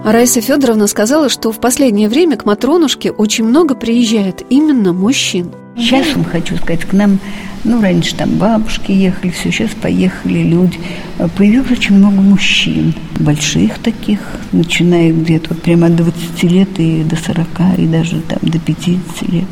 А 0.05 0.11
Раиса 0.11 0.41
Федоровна 0.41 0.89
сказала, 0.89 1.29
что 1.29 1.53
в 1.53 1.61
последнее 1.61 2.09
время 2.09 2.37
к 2.37 2.45
Матронушке 2.45 3.13
очень 3.13 3.45
много 3.45 3.75
приезжает 3.77 4.43
именно 4.51 4.93
мужчин. 4.93 5.53
Сейчас 5.77 6.15
вам 6.15 6.25
хочу 6.25 6.57
сказать, 6.57 6.85
к 6.85 6.93
нам, 6.93 7.19
ну, 7.65 7.81
раньше 7.81 8.15
там 8.15 8.37
бабушки 8.37 8.93
ехали, 8.93 9.31
все, 9.31 9.51
сейчас 9.51 9.71
поехали 9.71 10.43
люди. 10.43 10.79
Появилось 11.37 11.71
очень 11.71 11.97
много 11.97 12.21
мужчин, 12.21 12.95
больших 13.19 13.79
таких, 13.79 14.19
начиная 14.53 15.13
где-то 15.13 15.55
вот 15.55 15.63
прямо 15.63 15.87
от 15.87 15.97
20 15.97 16.43
лет 16.45 16.69
и 16.79 17.03
до 17.03 17.17
40, 17.17 17.47
и 17.79 17.87
даже 17.87 18.21
там 18.21 18.39
до 18.43 18.59
50 18.59 19.23
лет. 19.31 19.45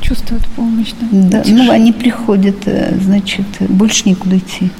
Чувствуют 0.00 0.46
помощь, 0.48 0.92
да? 1.00 1.42
Да, 1.42 1.42
ну, 1.46 1.70
они 1.70 1.92
приходят, 1.92 2.56
э, 2.66 2.96
значит, 3.00 3.46
больше 3.60 4.08
некуда 4.08 4.38
идти. 4.38 4.70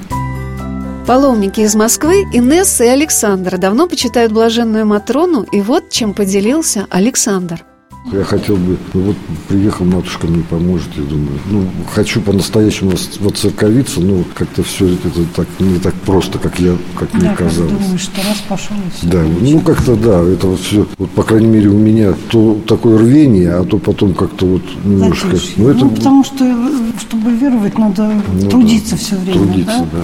Паломники 1.07 1.61
из 1.61 1.75
Москвы, 1.75 2.25
Инесса 2.33 2.85
и 2.85 2.89
Александр 2.89 3.59
давно 3.59 3.89
почитают 3.89 4.33
блаженную 4.33 4.87
Матрону, 4.87 5.43
и 5.43 5.61
вот 5.61 5.91
чем 5.91 6.15
поделился 6.15 6.87
Александр– 6.91 7.65
я 8.13 8.23
хотел 8.25 8.57
бы, 8.57 8.77
ну 8.93 9.01
вот 9.01 9.17
приехал, 9.49 9.87
матушка 9.87 10.27
мне 10.27 10.43
поможет, 10.43 10.89
я 10.97 11.03
думаю. 11.03 11.39
Ну, 11.47 11.67
хочу 11.93 12.21
по-настоящему 12.21 12.93
воцерковиться, 13.21 14.01
но 14.01 14.25
как-то 14.35 14.63
все 14.63 14.93
это 14.95 15.09
так 15.35 15.47
не 15.59 15.79
так 15.79 15.95
просто, 15.95 16.39
как 16.39 16.59
я, 16.59 16.77
как 16.99 17.11
да, 17.13 17.19
мне 17.19 17.35
казалось. 17.37 17.73
думаешь, 17.73 18.01
что 18.03 18.17
раз 18.29 18.39
пошел 18.47 18.77
и 18.77 18.91
все. 18.97 19.07
Да, 19.07 19.23
ну 19.23 19.61
как-то 19.61 19.97
да, 19.97 20.23
это 20.23 20.47
вот 20.49 20.61
все, 20.61 20.87
вот 20.99 21.11
по 21.11 21.23
крайней 21.23 21.47
мере 21.47 21.71
у 21.71 21.79
меня 21.79 22.15
то 22.29 22.61
такое 22.67 22.99
рвение, 22.99 23.53
а 23.55 23.65
то 23.65 23.79
потом 23.79 24.13
как-то 24.13 24.47
вот 24.47 24.63
немножко. 24.85 25.37
Ну, 25.57 25.69
это, 25.71 25.85
ну 25.85 25.91
потому 25.91 26.25
что, 26.25 26.71
чтобы 27.01 27.33
веровать, 27.33 27.79
надо 27.79 28.11
ну, 28.33 28.51
трудиться 28.51 28.93
да, 28.93 28.97
все 28.99 29.17
время. 29.17 29.39
Трудиться, 29.39 29.79
да? 29.93 29.99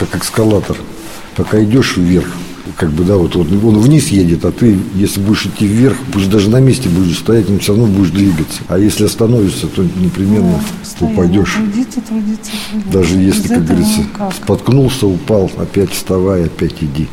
да, 0.00 0.06
как 0.06 0.22
эскалатор. 0.22 0.76
Пока 1.36 1.62
идешь 1.62 1.96
вверх, 1.96 2.26
как 2.76 2.90
бы, 2.90 3.04
да, 3.04 3.16
вот, 3.16 3.34
вот 3.34 3.50
он 3.50 3.78
вниз 3.78 4.08
едет, 4.08 4.44
а 4.44 4.52
ты, 4.52 4.78
если 4.94 5.20
будешь 5.20 5.46
идти 5.46 5.66
вверх, 5.66 5.96
пусть 6.12 6.30
даже 6.30 6.50
на 6.50 6.60
месте 6.60 6.88
будешь 6.88 7.18
стоять, 7.18 7.48
но 7.48 7.58
все 7.58 7.74
равно 7.74 7.86
будешь 7.86 8.10
двигаться. 8.10 8.62
А 8.68 8.78
если 8.78 9.04
остановишься, 9.04 9.66
то 9.66 9.82
непременно 9.82 10.60
да, 11.00 11.06
упадешь. 11.06 11.54
Трудиться, 11.54 12.00
трудиться, 12.00 12.50
трудиться. 12.70 12.92
Даже 12.92 13.18
если, 13.18 13.42
Без 13.42 13.48
как 13.48 13.64
говорится, 13.66 14.00
как. 14.16 14.34
споткнулся, 14.34 15.06
упал, 15.06 15.50
опять 15.56 15.90
вставай, 15.90 16.44
опять 16.44 16.74
иди. 16.80 17.08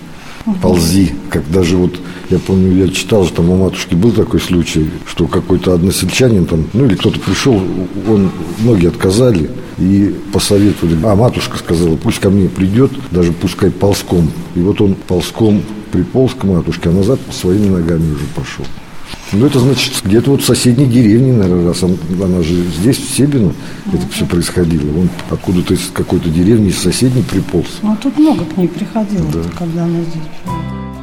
Ползи, 0.62 1.14
как 1.30 1.50
даже 1.52 1.76
вот, 1.76 2.00
я 2.30 2.38
помню, 2.38 2.76
я 2.76 2.88
читал, 2.90 3.26
что 3.26 3.38
там 3.38 3.50
у 3.50 3.58
матушки 3.58 3.96
был 3.96 4.12
такой 4.12 4.40
случай, 4.40 4.90
что 5.08 5.28
какой-то 5.28 5.74
односельчанин 5.74 6.46
там, 6.46 6.66
ну 6.74 6.86
или 6.86 6.96
кто-то 6.96 7.20
пришел, 7.20 7.56
он, 8.08 8.30
многие 8.60 8.90
отказали, 8.90 9.50
и 9.78 10.16
посоветовали, 10.32 10.98
а 11.04 11.16
матушка 11.16 11.58
сказала, 11.58 11.96
пусть 11.96 12.20
ко 12.20 12.30
мне 12.30 12.48
придет, 12.48 12.92
даже 13.12 13.34
пускай 13.34 13.72
ползком. 13.72 14.32
И 14.56 14.60
вот 14.60 14.80
он 14.82 14.96
ползком 14.96 15.64
приполз 15.92 16.34
к 16.34 16.44
матушке, 16.44 16.90
а 16.90 16.94
назад 16.94 17.20
своими 17.32 17.68
ногами 17.68 18.14
уже 18.14 18.26
пошел. 18.36 18.66
Ну, 19.32 19.46
это 19.46 19.60
значит, 19.60 19.94
где-то 20.04 20.32
вот 20.32 20.42
в 20.42 20.46
соседней 20.46 20.86
деревне, 20.86 21.34
наверное, 21.34 21.68
раз 21.68 21.84
он, 21.84 21.98
она 22.22 22.42
же 22.44 22.54
здесь, 22.80 22.98
в 22.98 23.16
Себино, 23.16 23.54
это 23.88 24.08
все 24.12 24.26
происходило. 24.26 24.88
Он 24.98 25.10
откуда-то 25.30 25.74
из 25.74 25.90
какой-то 25.92 26.30
деревни, 26.30 26.70
из 26.70 26.78
соседней 26.78 27.24
приполз. 27.24 27.80
Ну, 27.82 27.94
а 27.94 27.96
тут 27.96 28.18
много 28.18 28.46
к 28.46 28.58
ней 28.58 28.68
приходило, 28.68 29.26
да. 29.32 29.42
когда 29.58 29.86
она 29.86 30.02
здесь 30.02 30.24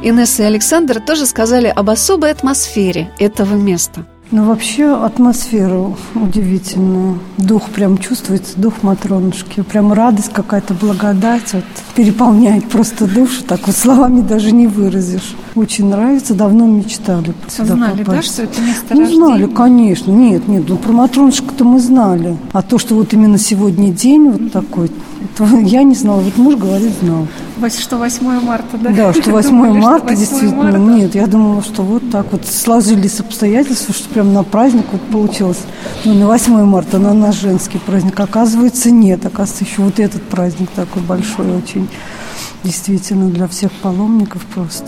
Инесса 0.03 0.43
и 0.43 0.45
Александр 0.45 0.99
тоже 0.99 1.25
сказали 1.25 1.67
об 1.67 1.89
особой 1.89 2.31
атмосфере 2.31 3.09
этого 3.19 3.55
места. 3.55 4.05
Ну, 4.31 4.45
вообще 4.45 4.85
атмосфера 4.85 5.93
удивительная. 6.15 7.19
Дух 7.37 7.69
прям 7.69 7.97
чувствуется, 7.99 8.53
дух 8.57 8.81
Матронушки. 8.81 9.61
Прям 9.61 9.93
радость 9.93 10.33
какая-то, 10.33 10.73
благодать 10.73 11.53
вот, 11.53 11.63
переполняет 11.95 12.67
просто 12.69 13.05
душу. 13.05 13.43
Так 13.43 13.67
вот 13.67 13.75
словами 13.75 14.21
даже 14.21 14.51
не 14.51 14.65
выразишь. 14.65 15.35
Очень 15.55 15.89
нравится, 15.89 16.33
давно 16.33 16.65
мечтали 16.65 17.33
сюда 17.47 17.75
Знали, 17.75 18.03
попасть. 18.03 18.17
да, 18.17 18.33
что 18.33 18.43
это 18.43 18.61
место 18.61 18.95
Ну, 18.95 19.05
знали, 19.05 19.45
конечно. 19.45 20.11
Нет, 20.11 20.47
нет, 20.47 20.63
ну 20.67 20.77
про 20.77 20.91
Матронушку-то 20.93 21.63
мы 21.63 21.79
знали. 21.79 22.35
А 22.53 22.63
то, 22.63 22.79
что 22.79 22.95
вот 22.95 23.13
именно 23.13 23.37
сегодня 23.37 23.91
день 23.91 24.29
вот 24.31 24.51
такой, 24.51 24.89
я 25.63 25.83
не 25.83 25.93
знала. 25.95 26.21
Вот 26.21 26.37
муж 26.37 26.55
говорит, 26.55 26.93
знал. 27.01 27.27
Что 27.79 27.97
8 27.97 28.41
марта, 28.41 28.77
да? 28.77 28.89
Да, 28.89 29.13
что 29.13 29.31
8 29.31 29.49
Думали, 29.49 29.79
марта, 29.79 30.07
что 30.07 30.15
8 30.15 30.19
действительно. 30.19 30.63
Марта. 30.63 30.77
Нет, 30.79 31.15
я 31.15 31.27
думала, 31.27 31.61
что 31.61 31.81
вот 31.83 32.09
так 32.11 32.31
вот 32.31 32.45
сложились 32.45 33.19
обстоятельства, 33.19 33.93
что 33.93 34.09
прям 34.09 34.33
на 34.33 34.43
праздник 34.43 34.85
вот 34.91 35.01
получилось. 35.01 35.59
Ну, 36.03 36.13
не 36.13 36.23
8 36.23 36.65
марта, 36.65 36.97
но 36.97 37.13
на 37.13 37.31
женский 37.31 37.77
праздник. 37.77 38.19
Оказывается, 38.19 38.91
нет. 38.91 39.25
Оказывается, 39.25 39.63
еще 39.63 39.81
вот 39.81 39.99
этот 39.99 40.23
праздник 40.23 40.69
такой 40.75 41.01
большой 41.03 41.55
очень. 41.55 41.87
Действительно, 42.63 43.29
для 43.29 43.47
всех 43.47 43.71
паломников 43.71 44.45
просто. 44.47 44.87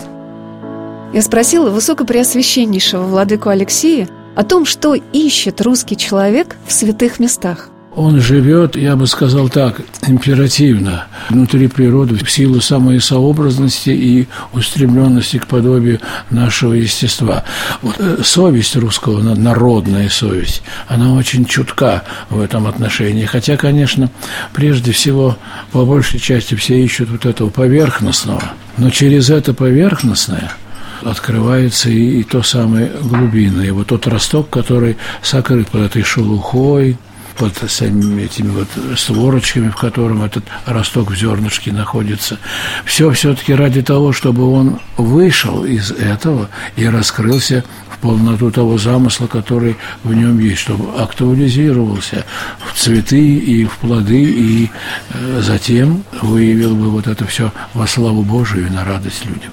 Я 1.12 1.22
спросила 1.22 1.70
высокопреосвященнейшего 1.70 3.04
владыку 3.04 3.48
Алексея 3.48 4.08
о 4.34 4.42
том, 4.42 4.66
что 4.66 4.94
ищет 4.94 5.60
русский 5.60 5.96
человек 5.96 6.56
в 6.66 6.72
святых 6.72 7.20
местах 7.20 7.70
он 7.96 8.20
живет, 8.20 8.76
я 8.76 8.94
бы 8.94 9.06
сказал 9.06 9.48
так, 9.48 9.80
императивно, 10.06 11.06
внутри 11.30 11.66
природы, 11.66 12.22
в 12.22 12.30
силу 12.30 12.60
самой 12.60 13.00
сообразности 13.00 13.88
и 13.90 14.28
устремленности 14.52 15.38
к 15.38 15.46
подобию 15.46 16.00
нашего 16.28 16.74
естества. 16.74 17.44
Вот, 17.80 17.96
э, 17.98 18.18
совесть 18.22 18.76
русского, 18.76 19.22
народная 19.22 20.10
совесть, 20.10 20.62
она 20.88 21.14
очень 21.14 21.46
чутка 21.46 22.04
в 22.28 22.38
этом 22.38 22.66
отношении. 22.66 23.24
Хотя, 23.24 23.56
конечно, 23.56 24.10
прежде 24.52 24.92
всего, 24.92 25.38
по 25.72 25.86
большей 25.86 26.20
части 26.20 26.54
все 26.54 26.78
ищут 26.78 27.08
вот 27.08 27.24
этого 27.24 27.48
поверхностного, 27.48 28.42
но 28.76 28.90
через 28.90 29.30
это 29.30 29.54
поверхностное– 29.54 30.52
открывается 31.02 31.90
и, 31.90 32.20
и 32.20 32.22
то 32.24 32.42
самое 32.42 32.90
глубинное. 33.02 33.72
Вот 33.72 33.88
тот 33.88 34.06
росток, 34.06 34.50
который 34.50 34.96
сокрыт 35.22 35.68
под 35.68 35.82
этой 35.82 36.02
шелухой, 36.02 36.98
под 37.38 37.70
самими 37.70 38.22
этими 38.22 38.48
вот 38.48 38.68
створочками, 38.98 39.68
в 39.68 39.76
котором 39.76 40.22
этот 40.22 40.44
росток 40.64 41.10
в 41.10 41.16
зернышке 41.16 41.72
находится. 41.72 42.38
Все 42.84 43.10
все-таки 43.10 43.54
ради 43.54 43.82
того, 43.82 44.12
чтобы 44.12 44.50
он 44.50 44.80
вышел 44.96 45.64
из 45.64 45.90
этого 45.90 46.48
и 46.76 46.86
раскрылся 46.86 47.64
в 47.90 47.98
полноту 47.98 48.50
того 48.50 48.78
замысла, 48.78 49.26
который 49.26 49.76
в 50.04 50.12
нем 50.14 50.38
есть, 50.38 50.58
чтобы 50.58 51.00
актуализировался 51.00 52.24
в 52.58 52.78
цветы 52.78 53.20
и 53.20 53.64
в 53.64 53.76
плоды, 53.78 54.22
и 54.22 54.70
э, 55.10 55.40
затем 55.42 56.04
выявил 56.22 56.74
бы 56.74 56.90
вот 56.90 57.06
это 57.06 57.26
все 57.26 57.52
во 57.74 57.86
славу 57.86 58.22
Божию 58.22 58.66
и 58.66 58.70
на 58.70 58.84
радость 58.84 59.24
людям. 59.24 59.52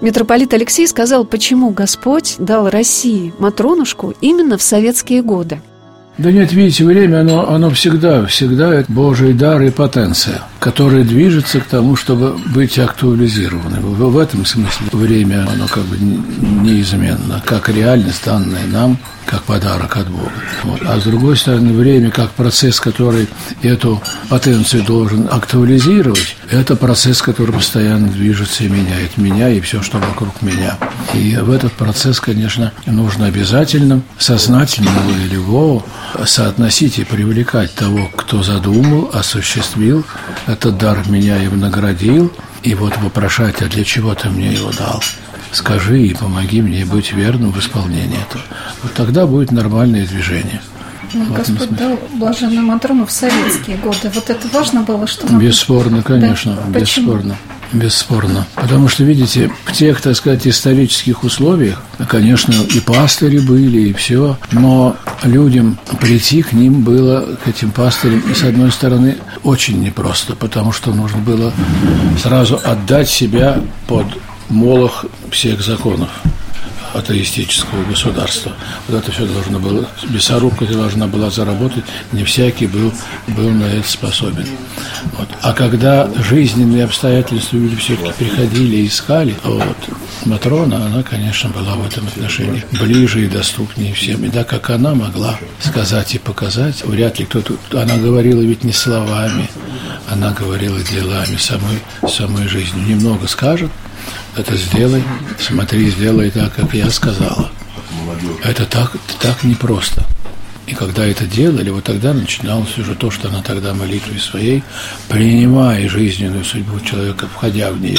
Митрополит 0.00 0.52
Алексей 0.52 0.88
сказал, 0.88 1.24
почему 1.24 1.70
Господь 1.70 2.34
дал 2.38 2.68
России 2.68 3.32
Матронушку 3.38 4.14
именно 4.20 4.58
в 4.58 4.62
советские 4.62 5.22
годы– 5.22 5.60
да 6.18 6.30
нет, 6.30 6.52
видите, 6.52 6.84
время, 6.84 7.20
оно, 7.20 7.48
оно 7.48 7.70
всегда, 7.70 8.26
всегда 8.26 8.74
это 8.74 8.92
Божий 8.92 9.32
дар 9.32 9.62
и 9.62 9.70
потенция, 9.70 10.42
который 10.58 11.04
движется 11.04 11.60
к 11.60 11.64
тому, 11.64 11.96
чтобы 11.96 12.36
быть 12.54 12.78
актуализированным. 12.78 13.82
В, 13.82 14.12
в 14.12 14.18
этом 14.18 14.44
смысле 14.44 14.86
время, 14.92 15.46
оно 15.50 15.66
как 15.66 15.84
бы 15.84 15.96
неизменно, 15.98 17.42
как 17.44 17.68
реальность, 17.68 18.24
данная 18.24 18.66
нам– 18.66 18.98
как 19.26 19.42
подарок 19.44 19.96
от 19.96 20.08
Бога. 20.08 20.32
Вот. 20.64 20.80
А 20.82 21.00
с 21.00 21.04
другой 21.04 21.36
стороны, 21.36 21.72
время 21.72 22.10
как 22.10 22.30
процесс, 22.32 22.80
который 22.80 23.28
эту 23.62 24.02
потенцию 24.28 24.84
должен 24.84 25.28
актуализировать, 25.30 26.36
это 26.50 26.76
процесс, 26.76 27.22
который 27.22 27.52
постоянно 27.52 28.08
движется 28.08 28.64
и 28.64 28.68
меняет 28.68 29.16
меня 29.16 29.48
и 29.48 29.60
все, 29.60 29.82
что 29.82 29.98
вокруг 29.98 30.42
меня. 30.42 30.78
И 31.14 31.36
в 31.36 31.50
этот 31.50 31.72
процесс, 31.72 32.20
конечно, 32.20 32.72
нужно 32.86 33.26
обязательно, 33.26 34.02
сознательно 34.18 34.90
или 35.24 35.34
его 35.34 35.84
соотносить 36.24 36.98
и 36.98 37.04
привлекать 37.04 37.74
того, 37.74 38.08
кто 38.16 38.42
задумал, 38.42 39.10
осуществил 39.12 40.04
этот 40.46 40.78
дар 40.78 41.06
меня 41.08 41.42
и 41.42 41.48
наградил, 41.48 42.32
и 42.62 42.74
вот 42.74 42.96
вопрошать, 42.98 43.62
а 43.62 43.66
для 43.66 43.84
чего 43.84 44.14
ты 44.14 44.28
мне 44.28 44.52
его 44.52 44.70
дал? 44.72 45.02
Скажи 45.52 46.06
и 46.06 46.14
помоги 46.14 46.62
мне 46.62 46.84
быть 46.84 47.12
верным 47.12 47.52
в 47.52 47.58
исполнении 47.58 48.20
этого. 48.20 48.42
Вот 48.82 48.92
тогда 48.94 49.26
будет 49.26 49.52
нормальное 49.52 50.06
движение. 50.06 50.60
Ну, 51.14 51.26
Господь 51.34 51.70
дал 51.70 51.98
блаженную 52.14 52.62
Матрону 52.62 53.06
в 53.06 53.12
советские 53.12 53.76
годы. 53.76 54.10
Вот 54.14 54.30
это 54.30 54.48
важно 54.48 54.82
было, 54.82 55.06
что... 55.06 55.26
Бесспорно, 55.36 56.02
конечно, 56.02 56.58
да. 56.68 56.80
бесспорно. 56.80 57.36
бесспорно. 57.72 58.46
Потому 58.54 58.88
что, 58.88 59.04
видите, 59.04 59.50
в 59.64 59.72
тех, 59.72 60.00
так 60.00 60.16
сказать, 60.16 60.46
исторических 60.46 61.22
условиях, 61.22 61.82
конечно, 62.08 62.54
и 62.74 62.80
пастыри 62.80 63.40
были, 63.40 63.88
и 63.88 63.92
все, 63.92 64.38
но 64.52 64.96
людям 65.22 65.78
прийти 66.00 66.42
к 66.42 66.52
ним 66.52 66.82
было, 66.82 67.36
к 67.44 67.48
этим 67.48 67.72
пастырям, 67.72 68.22
с 68.34 68.42
одной 68.42 68.72
стороны, 68.72 69.18
очень 69.42 69.82
непросто, 69.82 70.34
потому 70.34 70.72
что 70.72 70.92
нужно 70.94 71.18
было 71.18 71.52
сразу 72.22 72.58
отдать 72.64 73.10
себя 73.10 73.60
под 73.86 74.06
молох 74.52 75.06
всех 75.30 75.62
законов 75.62 76.10
атеистического 76.94 77.84
государства. 77.84 78.52
Вот 78.86 78.98
это 78.98 79.12
все 79.12 79.26
должно 79.26 79.58
было, 79.58 79.88
мясорубка 80.10 80.66
должна 80.66 81.06
была 81.06 81.30
заработать, 81.30 81.84
не 82.12 82.24
всякий 82.24 82.66
был, 82.66 82.92
был 83.28 83.50
на 83.50 83.64
это 83.64 83.88
способен. 83.88 84.46
Вот. 85.16 85.28
А 85.40 85.52
когда 85.52 86.10
жизненные 86.22 86.84
обстоятельства 86.84 87.56
люди 87.56 87.76
все-таки 87.76 88.12
приходили 88.12 88.76
и 88.76 88.86
искали, 88.86 89.34
вот, 89.42 89.76
Матрона, 90.24 90.86
она, 90.86 91.02
конечно, 91.02 91.50
была 91.50 91.74
в 91.74 91.86
этом 91.86 92.06
отношении 92.06 92.64
ближе 92.72 93.24
и 93.24 93.28
доступнее 93.28 93.94
всем. 93.94 94.24
И 94.24 94.28
да, 94.28 94.44
как 94.44 94.70
она 94.70 94.94
могла 94.94 95.38
сказать 95.60 96.14
и 96.14 96.18
показать, 96.18 96.84
вряд 96.84 97.18
ли 97.18 97.24
кто-то... 97.24 97.56
Она 97.72 97.96
говорила 97.96 98.42
ведь 98.42 98.64
не 98.64 98.72
словами, 98.72 99.48
она 100.08 100.32
говорила 100.32 100.78
делами, 100.80 101.36
самой, 101.36 101.78
самой 102.08 102.48
жизнью. 102.48 102.84
Немного 102.86 103.26
скажет, 103.26 103.70
это 104.36 104.56
сделай, 104.56 105.02
смотри, 105.38 105.90
сделай 105.90 106.30
так, 106.30 106.54
как 106.54 106.72
я 106.74 106.90
сказала. 106.90 107.50
Это 108.42 108.64
так, 108.66 108.96
так 109.20 109.42
непросто. 109.44 110.04
И 110.66 110.74
когда 110.74 111.04
это 111.04 111.26
делали, 111.26 111.70
вот 111.70 111.84
тогда 111.84 112.14
начиналось 112.14 112.78
уже 112.78 112.94
то, 112.94 113.10
что 113.10 113.28
она 113.28 113.42
тогда 113.42 113.74
молитвой 113.74 114.20
своей, 114.20 114.62
принимая 115.08 115.88
жизненную 115.88 116.44
судьбу 116.44 116.78
человека, 116.80 117.26
входя 117.26 117.72
в 117.72 117.80
нее 117.80 117.98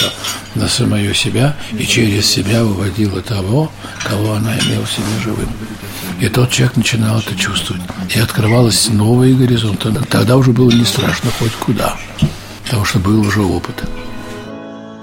на 0.56 0.68
самое 0.70 1.14
себя, 1.14 1.58
и 1.78 1.86
через 1.86 2.26
себя 2.26 2.64
выводила 2.64 3.22
того, 3.22 3.70
кого 4.04 4.34
она 4.34 4.58
имела 4.60 4.86
в 4.86 4.92
себе 4.92 5.06
живым. 5.24 5.50
И 6.22 6.30
тот 6.30 6.52
человек 6.52 6.78
начинал 6.78 7.20
это 7.20 7.36
чувствовать. 7.36 7.84
И 8.16 8.20
открывалось 8.20 8.88
новые 8.90 9.36
горизонты. 9.36 9.94
Тогда 10.10 10.38
уже 10.38 10.52
было 10.52 10.72
не 10.72 10.86
страшно 10.86 11.32
хоть 11.38 11.52
куда, 11.54 11.98
потому 12.64 12.86
что 12.86 13.00
был 13.00 13.20
уже 13.20 13.42
опыт. 13.42 13.84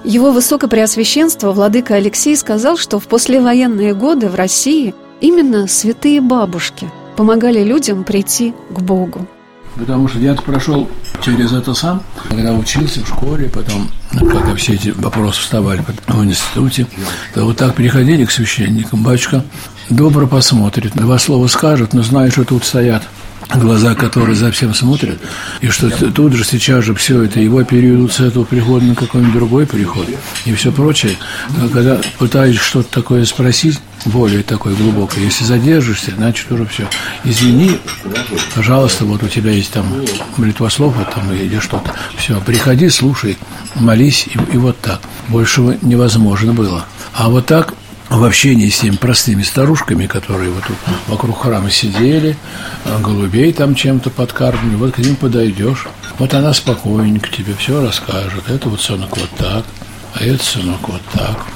Его 0.05 0.33
Высокопреосвященство 0.33 1.53
владыка 1.53 1.97
Алексей 1.97 2.35
сказал, 2.37 2.79
что 2.79 2.99
в 2.99 3.07
послевоенные 3.07 3.95
годы 3.95 4.29
в 4.29 4.35
России 4.35 4.95
именно 5.21 5.67
святые 5.69 6.23
бабушки 6.23 6.89
помогали 7.17 7.63
людям 7.63 8.05
прийти 8.05 8.55
к 8.71 8.81
Богу. 8.81 9.27
Потому 9.75 10.09
что 10.09 10.19
я 10.19 10.35
прошел 10.35 10.89
через 11.23 11.53
это 11.53 11.75
сам, 11.75 12.03
когда 12.29 12.55
учился 12.55 13.05
в 13.05 13.09
школе, 13.09 13.51
потом, 13.53 13.89
когда 14.11 14.55
все 14.57 14.73
эти 14.73 14.89
вопросы 14.89 15.43
вставали 15.43 15.85
в 16.09 16.25
институте, 16.25 16.87
то 17.35 17.45
вот 17.45 17.59
так 17.59 17.75
приходили 17.75 18.25
к 18.25 18.31
священникам, 18.31 19.03
батюшка 19.03 19.45
добро 19.91 20.27
посмотрит, 20.27 20.93
два 20.95 21.19
слова 21.19 21.47
скажет, 21.47 21.93
но 21.93 22.03
знаешь, 22.03 22.33
что 22.33 22.45
тут 22.45 22.65
стоят– 22.65 23.03
глаза 23.55 23.95
которые 23.95 24.37
за 24.37 24.51
всем 24.53 24.75
смотрят, 24.75 25.19
и 25.61 25.69
что 25.69 25.91
тут 26.11 26.33
же 26.33 26.45
сейчас 26.45 26.85
же 26.85 26.95
все 26.95 27.23
это, 27.23 27.41
его 27.41 27.63
переведут 27.65 28.13
с 28.13 28.21
этого 28.21 28.45
прихода 28.45 28.85
на 28.85 28.95
какой-нибудь 28.95 29.35
другой 29.35 29.67
приход 29.67 30.07
и 30.45 30.55
все 30.55 30.73
прочее. 30.73 31.17
Когда 31.73 32.01
пытаешься 32.19 32.63
что-то 32.63 32.91
такое 32.91 33.25
спросить, 33.25 33.81
более 34.07 34.43
такой 34.43 34.75
глубокой, 34.75 35.25
если 35.25 35.45
задержишься, 35.45 36.13
значит 36.17 36.51
уже 36.51 36.67
все. 36.67 36.89
Извини, 37.25 37.79
пожалуйста, 38.55 39.05
вот 39.05 39.23
у 39.23 39.29
тебя 39.29 39.51
есть 39.51 39.73
там 39.73 39.87
молитвослов, 40.37 40.95
там 41.15 41.33
или 41.33 41.59
что-то. 41.59 41.93
Все, 42.17 42.41
приходи, 42.41 42.89
слушай, 42.89 43.37
молись, 43.75 44.27
и, 44.27 44.55
и 44.55 44.57
вот 44.57 44.81
так. 44.81 45.01
Большего 45.29 45.77
невозможно 45.83 46.55
было. 46.55 46.87
А 47.13 47.29
вот 47.29 47.47
так 47.47 47.75
в 48.11 48.25
общении 48.25 48.69
с 48.69 48.81
теми 48.81 48.97
простыми 48.97 49.43
старушками, 49.43 50.07
которые 50.07 50.51
вот 50.51 50.65
тут 50.65 50.77
вокруг 51.07 51.43
храма 51.43 51.71
сидели, 51.71 52.37
а 52.85 52.99
голубей 52.99 53.53
там 53.53 53.75
чем-то 53.75 54.11
подкармливали, 54.11 54.75
вот 54.75 54.95
к 54.95 54.99
ним 54.99 55.15
подойдешь, 55.17 55.87
вот 56.19 56.35
она 56.35 56.53
спокойненько 56.53 57.31
тебе 57.31 57.55
все 57.55 57.81
расскажет, 57.81 58.49
это 58.49 58.69
вот 58.69 58.81
сынок 58.81 59.17
вот 59.17 59.31
так, 59.39 59.65
а 60.15 60.25
это 60.25 60.43
сынок 60.43 60.89
вот 60.89 61.03
так. 61.13 61.47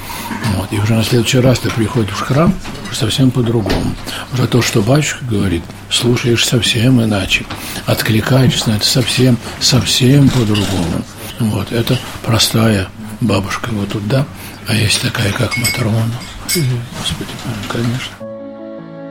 Вот. 0.55 0.71
И 0.71 0.79
уже 0.79 0.95
на 0.95 1.03
следующий 1.03 1.39
раз 1.39 1.59
ты 1.59 1.69
приходишь 1.69 2.15
в 2.15 2.21
храм 2.21 2.53
совсем 2.93 3.31
по-другому. 3.31 3.93
Уже 4.33 4.47
то, 4.47 4.61
что 4.61 4.81
батюшка 4.81 5.25
говорит, 5.25 5.63
слушаешь 5.91 6.45
совсем 6.45 7.03
иначе, 7.03 7.45
откликаешься 7.85 8.69
на 8.69 8.75
это 8.77 8.85
совсем, 8.85 9.37
совсем 9.59 10.29
по-другому. 10.29 11.03
Вот. 11.39 11.71
Это 11.71 11.99
простая 12.23 12.87
бабушка 13.19 13.69
вот 13.71 13.91
тут, 13.91 14.07
да, 14.07 14.25
а 14.67 14.73
есть 14.73 15.01
такая, 15.01 15.31
как 15.31 15.57
Матрона. 15.57 16.19
Господи, 16.43 17.31
конечно. 17.69 18.15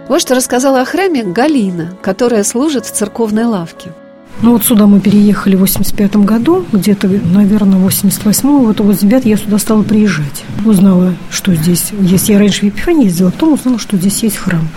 Вот 0.08 0.20
что 0.20 0.34
рассказала 0.34 0.82
о 0.82 0.84
храме 0.84 1.22
Галина, 1.22 1.96
которая 2.02 2.44
служит 2.44 2.84
в 2.84 2.92
церковной 2.92 3.44
лавке. 3.44 3.92
Ну 4.42 4.52
вот 4.52 4.64
сюда 4.64 4.86
мы 4.86 5.00
переехали 5.00 5.54
в 5.56 5.60
85 5.60 6.16
году, 6.16 6.66
где-то, 6.72 7.08
наверное, 7.08 7.78
в 7.78 7.86
88-м, 7.86 8.64
вот 8.64 8.80
в 8.80 8.84
89 8.84 9.26
я 9.26 9.36
сюда 9.36 9.58
стала 9.58 9.82
приезжать. 9.82 10.44
Узнала, 10.64 11.14
что 11.30 11.54
здесь 11.54 11.92
есть. 12.00 12.28
Я 12.28 12.38
раньше 12.38 12.60
в 12.60 12.64
Епифании 12.64 13.04
ездила, 13.04 13.30
потом 13.30 13.54
узнала, 13.54 13.78
что 13.78 13.96
здесь 13.96 14.22
есть 14.22 14.36
храм. 14.36 14.68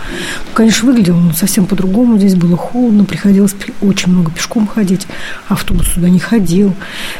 Конечно, 0.54 0.86
выглядело 0.86 1.16
он 1.16 1.34
совсем 1.34 1.66
по-другому, 1.66 2.18
здесь 2.18 2.34
было 2.34 2.56
холодно, 2.56 3.04
приходилось 3.04 3.54
очень 3.82 4.12
много 4.12 4.30
пешком 4.30 4.66
ходить, 4.66 5.06
автобус 5.48 5.88
сюда 5.88 6.08
не 6.08 6.20
ходил. 6.20 6.74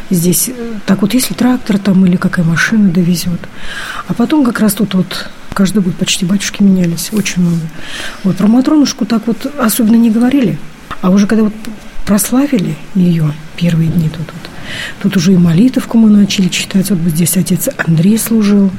Здесь 0.08 0.48
э, 0.48 0.52
так 0.86 1.02
вот, 1.02 1.14
если 1.14 1.34
трактор 1.34 1.78
там 1.78 2.06
или 2.06 2.16
какая 2.16 2.46
машина 2.46 2.88
довезет. 2.88 3.40
А 4.06 4.14
потом 4.14 4.44
как 4.44 4.60
раз 4.60 4.74
тут 4.74 4.94
вот 4.94 5.28
каждый 5.52 5.82
год 5.82 5.96
почти 5.96 6.24
батюшки 6.24 6.62
менялись, 6.62 7.10
очень 7.12 7.42
много. 7.42 7.62
Вот 8.22 8.36
про 8.36 8.46
Матронушку 8.46 9.04
так 9.04 9.26
вот 9.26 9.52
особенно 9.58 9.96
не 9.96 10.10
говорили. 10.10 10.58
А 11.02 11.10
уже 11.10 11.26
когда 11.26 11.44
вот 11.44 11.52
прославили 12.08 12.74
ее 12.94 13.34
первые 13.56 13.90
дни 13.90 14.08
тут. 14.08 14.26
Вот. 14.32 14.50
Тут 15.02 15.18
уже 15.18 15.34
и 15.34 15.36
молитовку 15.36 15.98
мы 15.98 16.08
начали 16.08 16.48
читать. 16.48 16.88
Вот 16.88 16.98
здесь 17.00 17.36
отец 17.36 17.68
Андрей 17.76 18.16
служил. 18.18 18.70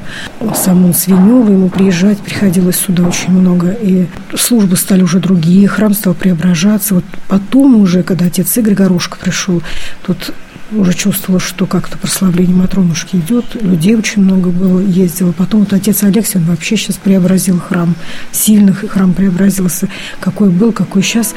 Сам 0.55 0.83
он 0.85 0.95
Свинёвый, 0.95 1.53
ему 1.53 1.69
приезжать 1.69 2.17
приходилось 2.17 2.77
сюда 2.77 3.07
очень 3.07 3.31
много. 3.31 3.69
И 3.69 4.07
службы 4.35 4.75
стали 4.77 5.03
уже 5.03 5.19
другие, 5.19 5.67
храм 5.67 5.93
стал 5.93 6.15
преображаться. 6.15 6.95
Вот 6.95 7.05
потом 7.27 7.75
уже, 7.75 8.01
когда 8.01 8.25
отец 8.25 8.57
Игорь 8.57 8.73
Горошко 8.73 9.19
пришел, 9.19 9.61
тут 10.07 10.33
уже 10.71 10.93
чувствовала, 10.93 11.39
что 11.39 11.67
как-то 11.67 11.99
прославление 11.99 12.55
Матронушки 12.55 13.15
идет, 13.15 13.45
людей 13.61 13.95
очень 13.95 14.23
много 14.23 14.49
было, 14.49 14.79
ездило. 14.79 15.33
Потом 15.33 15.61
вот 15.61 15.73
отец 15.73 16.01
Алексей, 16.01 16.39
он 16.39 16.45
вообще 16.45 16.77
сейчас 16.77 16.95
преобразил 16.95 17.59
храм, 17.59 17.93
сильно 18.31 18.73
храм 18.73 19.13
преобразился, 19.13 19.87
какой 20.19 20.49
был, 20.49 20.71
какой 20.71 21.03
сейчас. 21.03 21.35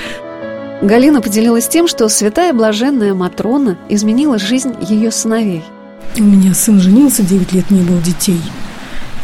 Галина 0.82 1.20
поделилась 1.20 1.68
тем, 1.68 1.86
что 1.86 2.08
святая 2.08 2.52
блаженная 2.52 3.14
Матрона 3.14 3.78
изменила 3.88 4.36
жизнь 4.36 4.74
ее 4.80 5.12
сыновей. 5.12 5.62
У 6.18 6.24
меня 6.24 6.54
сын 6.54 6.80
женился, 6.80 7.22
9 7.22 7.52
лет 7.52 7.70
не 7.70 7.82
было 7.82 8.00
детей. 8.00 8.40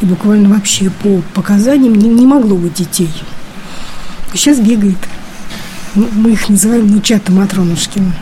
И 0.00 0.06
буквально 0.06 0.50
вообще 0.50 0.88
по 0.88 1.20
показаниям 1.34 1.96
не, 1.96 2.08
не 2.10 2.26
могло 2.26 2.56
быть 2.56 2.74
детей. 2.74 3.10
Сейчас 4.32 4.60
бегает. 4.60 4.98
Ну, 5.96 6.06
мы 6.12 6.30
их 6.30 6.48
называем 6.48 6.86
внучата 6.86 7.32
Матронушкина. 7.32 8.14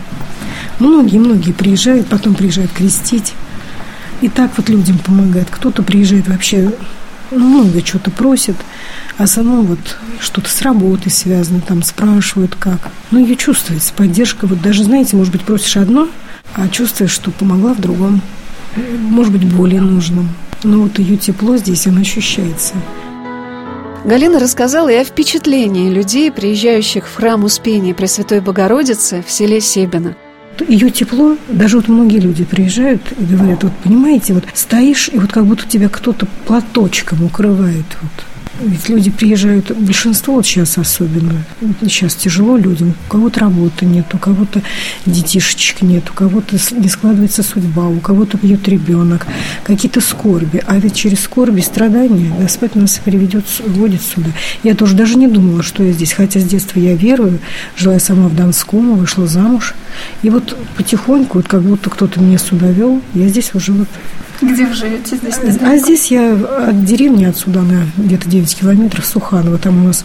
Многие-многие 0.79 1.53
приезжают, 1.53 2.07
потом 2.07 2.35
приезжают 2.35 2.73
крестить. 2.73 3.35
И 4.23 4.31
так 4.31 4.53
вот 4.57 4.71
людям 4.71 4.99
помогает. 4.99 5.49
Кто-то 5.51 5.83
приезжает 5.83 6.27
вообще, 6.27 6.73
много 7.31 7.83
чего-то 7.83 8.11
просит. 8.11 8.57
А 9.19 9.27
само 9.27 9.63
вот 9.63 9.79
что-то 10.21 10.49
с 10.51 10.63
работой 10.63 11.11
связано, 11.11 11.61
там 11.61 11.83
спрашивают 11.83 12.55
как. 12.55 12.91
Ну, 13.11 13.19
ее 13.19 13.37
чувствуется, 13.37 13.93
поддержка. 13.95 14.47
Вот 14.47 14.61
даже, 14.61 14.85
знаете, 14.85 15.17
может 15.17 15.33
быть, 15.33 15.43
просишь 15.43 15.77
одно, 15.77 16.09
а 16.55 16.69
чувствуешь, 16.69 17.11
что 17.11 17.31
помогла 17.31 17.75
в 17.75 17.81
другом. 17.81 18.21
Может 18.99 19.33
быть, 19.33 19.45
более 19.45 19.81
нужном. 19.81 20.29
Но 20.63 20.83
вот 20.83 20.99
ее 20.99 21.17
тепло 21.17 21.57
здесь, 21.57 21.87
оно 21.87 22.01
ощущается. 22.01 22.75
Галина 24.05 24.39
рассказала 24.39 24.89
и 24.89 24.95
о 24.95 25.05
впечатлении 25.05 25.91
людей, 25.91 26.31
приезжающих 26.31 27.09
в 27.09 27.17
храм 27.17 27.43
Успения 27.43 27.95
Пресвятой 27.95 28.41
Богородицы 28.41 29.25
в 29.27 29.31
селе 29.33 29.61
Себино. 29.61 30.15
Ее 30.69 30.91
тепло, 30.91 31.37
даже 31.49 31.77
вот 31.77 31.89
многие 31.89 32.19
люди 32.19 32.45
приезжают 32.45 33.03
и 33.19 33.25
говорят, 33.25 33.63
вот 33.63 33.73
понимаете, 33.85 34.35
вот 34.35 34.45
стоишь, 34.55 35.09
и 35.13 35.19
вот 35.19 35.33
как 35.33 35.47
будто 35.47 35.67
тебя 35.67 35.89
кто-то 35.89 36.27
платочком 36.47 37.25
укрывает. 37.25 37.85
Вот. 38.01 38.26
Ведь 38.61 38.89
люди 38.89 39.11
приезжают, 39.11 39.71
большинство 39.77 40.35
вот 40.35 40.47
сейчас 40.47 40.79
особенно, 40.79 41.45
сейчас 41.83 42.15
тяжело 42.15 42.57
людям, 42.57 42.95
у 43.07 43.11
кого-то 43.11 43.41
работы 43.41 43.85
нет, 43.85 44.07
у 44.15 44.19
кого-то 44.19 44.63
детишечек 45.05 45.83
нет, 45.83 46.09
у 46.09 46.15
кого-то 46.15 46.57
не 46.73 46.89
складывается 46.89 47.43
судьба, 47.43 47.87
у 47.87 48.01
кого-то 48.01 48.39
пьет 48.39 48.67
ребенок, 48.67 49.27
какие-то 49.63 50.01
скорби. 50.01 50.63
А 50.67 50.79
ведь 50.79 50.95
через 50.95 51.21
скорби, 51.21 51.61
страдания 51.61 52.35
Господь 52.41 52.75
нас 52.77 52.99
приведет, 53.05 53.45
вводит 53.67 54.01
сюда. 54.01 54.31
Я 54.63 54.75
тоже 54.75 54.97
даже 54.97 55.17
не 55.17 55.29
думала, 55.29 55.63
что 55.63 55.83
я 55.83 55.93
здесь, 55.93 56.13
хотя 56.13 56.41
с 56.41 56.45
детства 56.45 56.79
я 56.79 56.95
верую, 56.95 57.41
жила 57.77 57.95
я 57.95 58.01
сама 58.01 58.29
в 58.29 58.35
Донском, 58.35 58.97
вышла 58.97 59.27
замуж. 59.27 59.75
И 60.23 60.31
вот 60.31 60.57
потихоньку, 60.77 61.39
вот 61.39 61.49
как 61.49 61.63
будто 61.63 61.91
кто-то 61.91 62.21
меня 62.21 62.39
сюда 62.39 62.71
вел, 62.71 63.03
я 63.13 63.29
здесь 63.29 63.55
уже 63.55 63.73
вот 63.73 63.89
Где 64.41 64.67
вы 64.67 64.75
живете 64.75 65.17
здесь? 65.17 65.39
А 65.63 65.77
здесь 65.77 66.11
я 66.11 66.33
от 66.35 66.85
деревни 66.85 67.25
отсюда, 67.25 67.63
на 67.63 67.87
где-то 67.97 68.29
9 68.29 68.55
километров, 68.55 69.05
Суханово. 69.07 69.59
Там 69.59 69.83
у 69.83 69.89
нас 69.89 70.05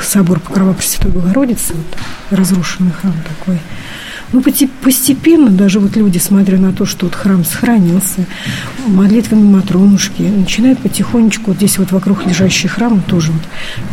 собор 0.00 0.40
Покрова 0.40 0.72
Пресвятой 0.72 1.10
Богородицы, 1.10 1.74
вот, 1.74 2.38
разрушенный 2.38 2.92
храм 2.92 3.14
такой. 3.38 3.58
Ну, 4.36 4.42
постепенно 4.82 5.48
даже 5.48 5.80
вот 5.80 5.96
люди, 5.96 6.18
смотря 6.18 6.58
на 6.58 6.70
то, 6.70 6.84
что 6.84 7.06
вот 7.06 7.14
храм 7.14 7.42
сохранился, 7.42 8.26
молитвами 8.86 9.44
Матронушки, 9.44 10.20
начинают 10.20 10.78
потихонечку 10.80 11.52
вот 11.52 11.56
здесь 11.56 11.78
вот 11.78 11.90
вокруг 11.90 12.26
лежащий 12.26 12.68
храм 12.68 13.00
тоже 13.00 13.32
вот 13.32 13.40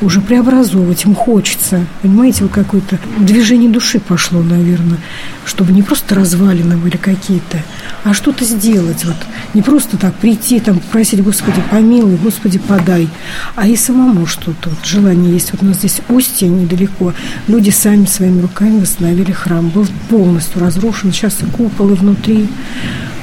уже 0.01 0.19
преобразовывать. 0.19 1.05
Им 1.05 1.15
хочется, 1.15 1.85
понимаете, 2.01 2.43
вот 2.43 2.51
какое-то 2.51 2.99
движение 3.19 3.69
души 3.69 4.01
пошло, 4.01 4.41
наверное, 4.43 4.97
чтобы 5.45 5.71
не 5.71 5.81
просто 5.81 6.13
развалины 6.13 6.75
были 6.75 6.97
какие-то, 6.97 7.59
а 8.03 8.13
что-то 8.13 8.43
сделать. 8.43 9.05
Вот 9.05 9.15
не 9.53 9.61
просто 9.61 9.95
так 9.95 10.13
прийти, 10.15 10.59
там, 10.59 10.79
попросить, 10.79 11.23
Господи, 11.23 11.63
помилуй, 11.71 12.17
Господи, 12.17 12.59
подай, 12.59 13.07
а 13.55 13.65
и 13.65 13.77
самому 13.77 14.25
что-то. 14.25 14.71
Вот 14.71 14.85
желание 14.85 15.31
есть. 15.31 15.53
Вот 15.53 15.63
у 15.63 15.67
нас 15.67 15.77
здесь 15.77 16.01
устье 16.09 16.49
недалеко. 16.49 17.13
Люди 17.47 17.69
сами 17.69 18.05
своими 18.05 18.41
руками 18.41 18.81
восстановили 18.81 19.31
храм. 19.31 19.69
Был 19.69 19.87
полностью 20.33 20.61
разрушен. 20.61 21.11
Сейчас 21.11 21.41
и 21.43 21.45
купол, 21.45 21.91
и 21.91 21.93
внутри. 21.93 22.47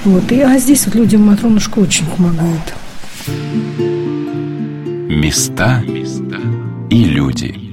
Вот. 0.04 0.30
И, 0.30 0.40
а 0.40 0.58
здесь 0.58 0.86
вот 0.86 0.94
людям 0.94 1.22
Матронушка 1.26 1.80
очень 1.80 2.06
помогает. 2.06 2.74
Места 5.08 5.82
и 6.90 7.04
люди. 7.04 7.69